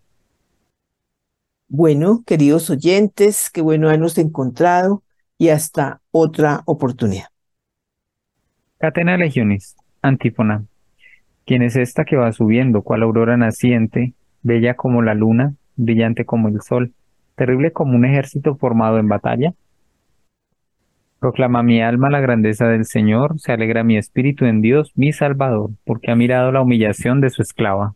Bueno, 1.67 2.23
queridos 2.27 2.69
oyentes, 2.69 3.49
qué 3.49 3.61
bueno 3.61 3.87
habernos 3.87 4.17
encontrado 4.19 5.03
y 5.37 5.49
hasta 5.49 6.01
otra 6.11 6.61
oportunidad. 6.65 7.25
Catena 8.77 9.17
Legionis, 9.17 9.75
antífona. 10.01 10.63
¿Quién 11.45 11.63
es 11.63 11.75
esta 11.75 12.05
que 12.05 12.17
va 12.17 12.31
subiendo, 12.31 12.83
cual 12.83 13.01
aurora 13.03 13.35
naciente, 13.35 14.13
bella 14.43 14.75
como 14.75 15.01
la 15.01 15.15
luna, 15.15 15.55
brillante 15.75 16.23
como 16.23 16.49
el 16.49 16.61
sol, 16.61 16.93
terrible 17.35 17.71
como 17.71 17.95
un 17.95 18.05
ejército 18.05 18.55
formado 18.55 18.99
en 18.99 19.07
batalla? 19.07 19.53
Proclama 21.19 21.63
mi 21.63 21.81
alma 21.81 22.11
la 22.11 22.19
grandeza 22.19 22.67
del 22.67 22.85
Señor, 22.85 23.39
se 23.39 23.51
alegra 23.51 23.83
mi 23.83 23.97
espíritu 23.97 24.45
en 24.45 24.61
Dios, 24.61 24.91
mi 24.95 25.11
Salvador, 25.11 25.71
porque 25.83 26.11
ha 26.11 26.15
mirado 26.15 26.51
la 26.51 26.61
humillación 26.61 27.21
de 27.21 27.31
su 27.31 27.41
esclava. 27.41 27.95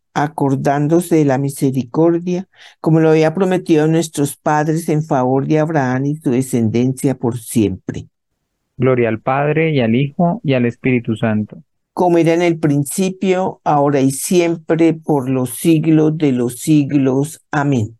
acordándose 0.13 1.15
de 1.15 1.25
la 1.25 1.37
misericordia, 1.37 2.47
como 2.79 2.99
lo 2.99 3.09
había 3.09 3.33
prometido 3.33 3.85
a 3.85 3.87
nuestros 3.87 4.37
padres 4.37 4.89
en 4.89 5.03
favor 5.03 5.47
de 5.47 5.59
Abraham 5.59 6.05
y 6.05 6.15
su 6.15 6.31
descendencia 6.31 7.15
por 7.15 7.37
siempre. 7.37 8.07
Gloria 8.77 9.09
al 9.09 9.19
Padre 9.19 9.71
y 9.71 9.79
al 9.79 9.95
Hijo 9.95 10.41
y 10.43 10.53
al 10.53 10.65
Espíritu 10.65 11.15
Santo. 11.15 11.63
Como 11.93 12.17
era 12.17 12.33
en 12.33 12.41
el 12.41 12.57
principio, 12.57 13.59
ahora 13.63 13.99
y 13.99 14.11
siempre, 14.11 14.93
por 14.93 15.29
los 15.29 15.51
siglos 15.51 16.17
de 16.17 16.31
los 16.31 16.59
siglos. 16.59 17.43
Amén. 17.51 17.97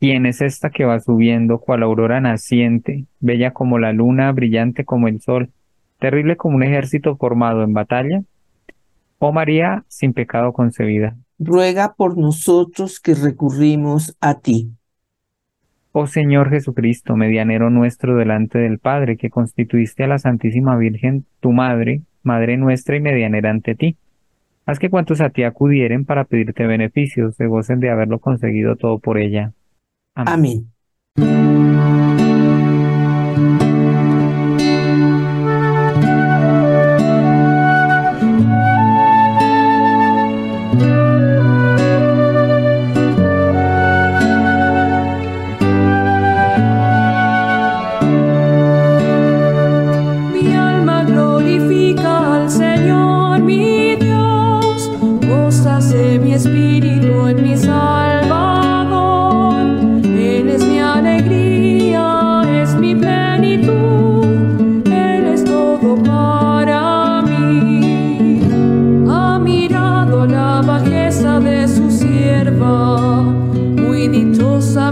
¿Quién 0.00 0.26
es 0.26 0.40
esta 0.40 0.70
que 0.70 0.84
va 0.84 0.98
subiendo 1.00 1.60
cual 1.60 1.82
aurora 1.82 2.20
naciente, 2.20 3.06
bella 3.20 3.52
como 3.52 3.78
la 3.78 3.92
luna, 3.92 4.32
brillante 4.32 4.84
como 4.84 5.08
el 5.08 5.20
sol, 5.20 5.50
terrible 5.98 6.36
como 6.36 6.56
un 6.56 6.62
ejército 6.62 7.16
formado 7.16 7.62
en 7.62 7.74
batalla? 7.74 8.22
Oh 9.26 9.32
María, 9.32 9.84
sin 9.88 10.12
pecado 10.12 10.52
concebida. 10.52 11.16
Ruega 11.38 11.94
por 11.94 12.18
nosotros 12.18 13.00
que 13.00 13.14
recurrimos 13.14 14.14
a 14.20 14.38
ti. 14.38 14.72
Oh 15.92 16.06
Señor 16.06 16.50
Jesucristo, 16.50 17.16
medianero 17.16 17.70
nuestro 17.70 18.16
delante 18.16 18.58
del 18.58 18.78
Padre, 18.78 19.16
que 19.16 19.30
constituiste 19.30 20.04
a 20.04 20.08
la 20.08 20.18
Santísima 20.18 20.76
Virgen, 20.76 21.24
tu 21.40 21.52
Madre, 21.52 22.02
Madre 22.22 22.58
nuestra 22.58 22.96
y 22.96 23.00
medianera 23.00 23.48
ante 23.48 23.74
ti. 23.74 23.96
Haz 24.66 24.78
que 24.78 24.90
cuantos 24.90 25.22
a 25.22 25.30
ti 25.30 25.42
acudieren 25.42 26.04
para 26.04 26.24
pedirte 26.24 26.66
beneficios 26.66 27.34
se 27.34 27.46
gocen 27.46 27.80
de 27.80 27.88
haberlo 27.88 28.18
conseguido 28.18 28.76
todo 28.76 28.98
por 28.98 29.16
ella. 29.16 29.54
Amén. 30.14 30.70
Mi 31.16 31.73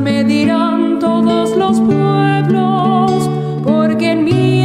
me 0.01 0.25
dirán 0.25 0.99
todos 0.99 1.57
los 1.57 1.81
pueblos, 1.81 3.31
porque 3.63 4.11
en 4.11 4.25
mí 4.25 4.62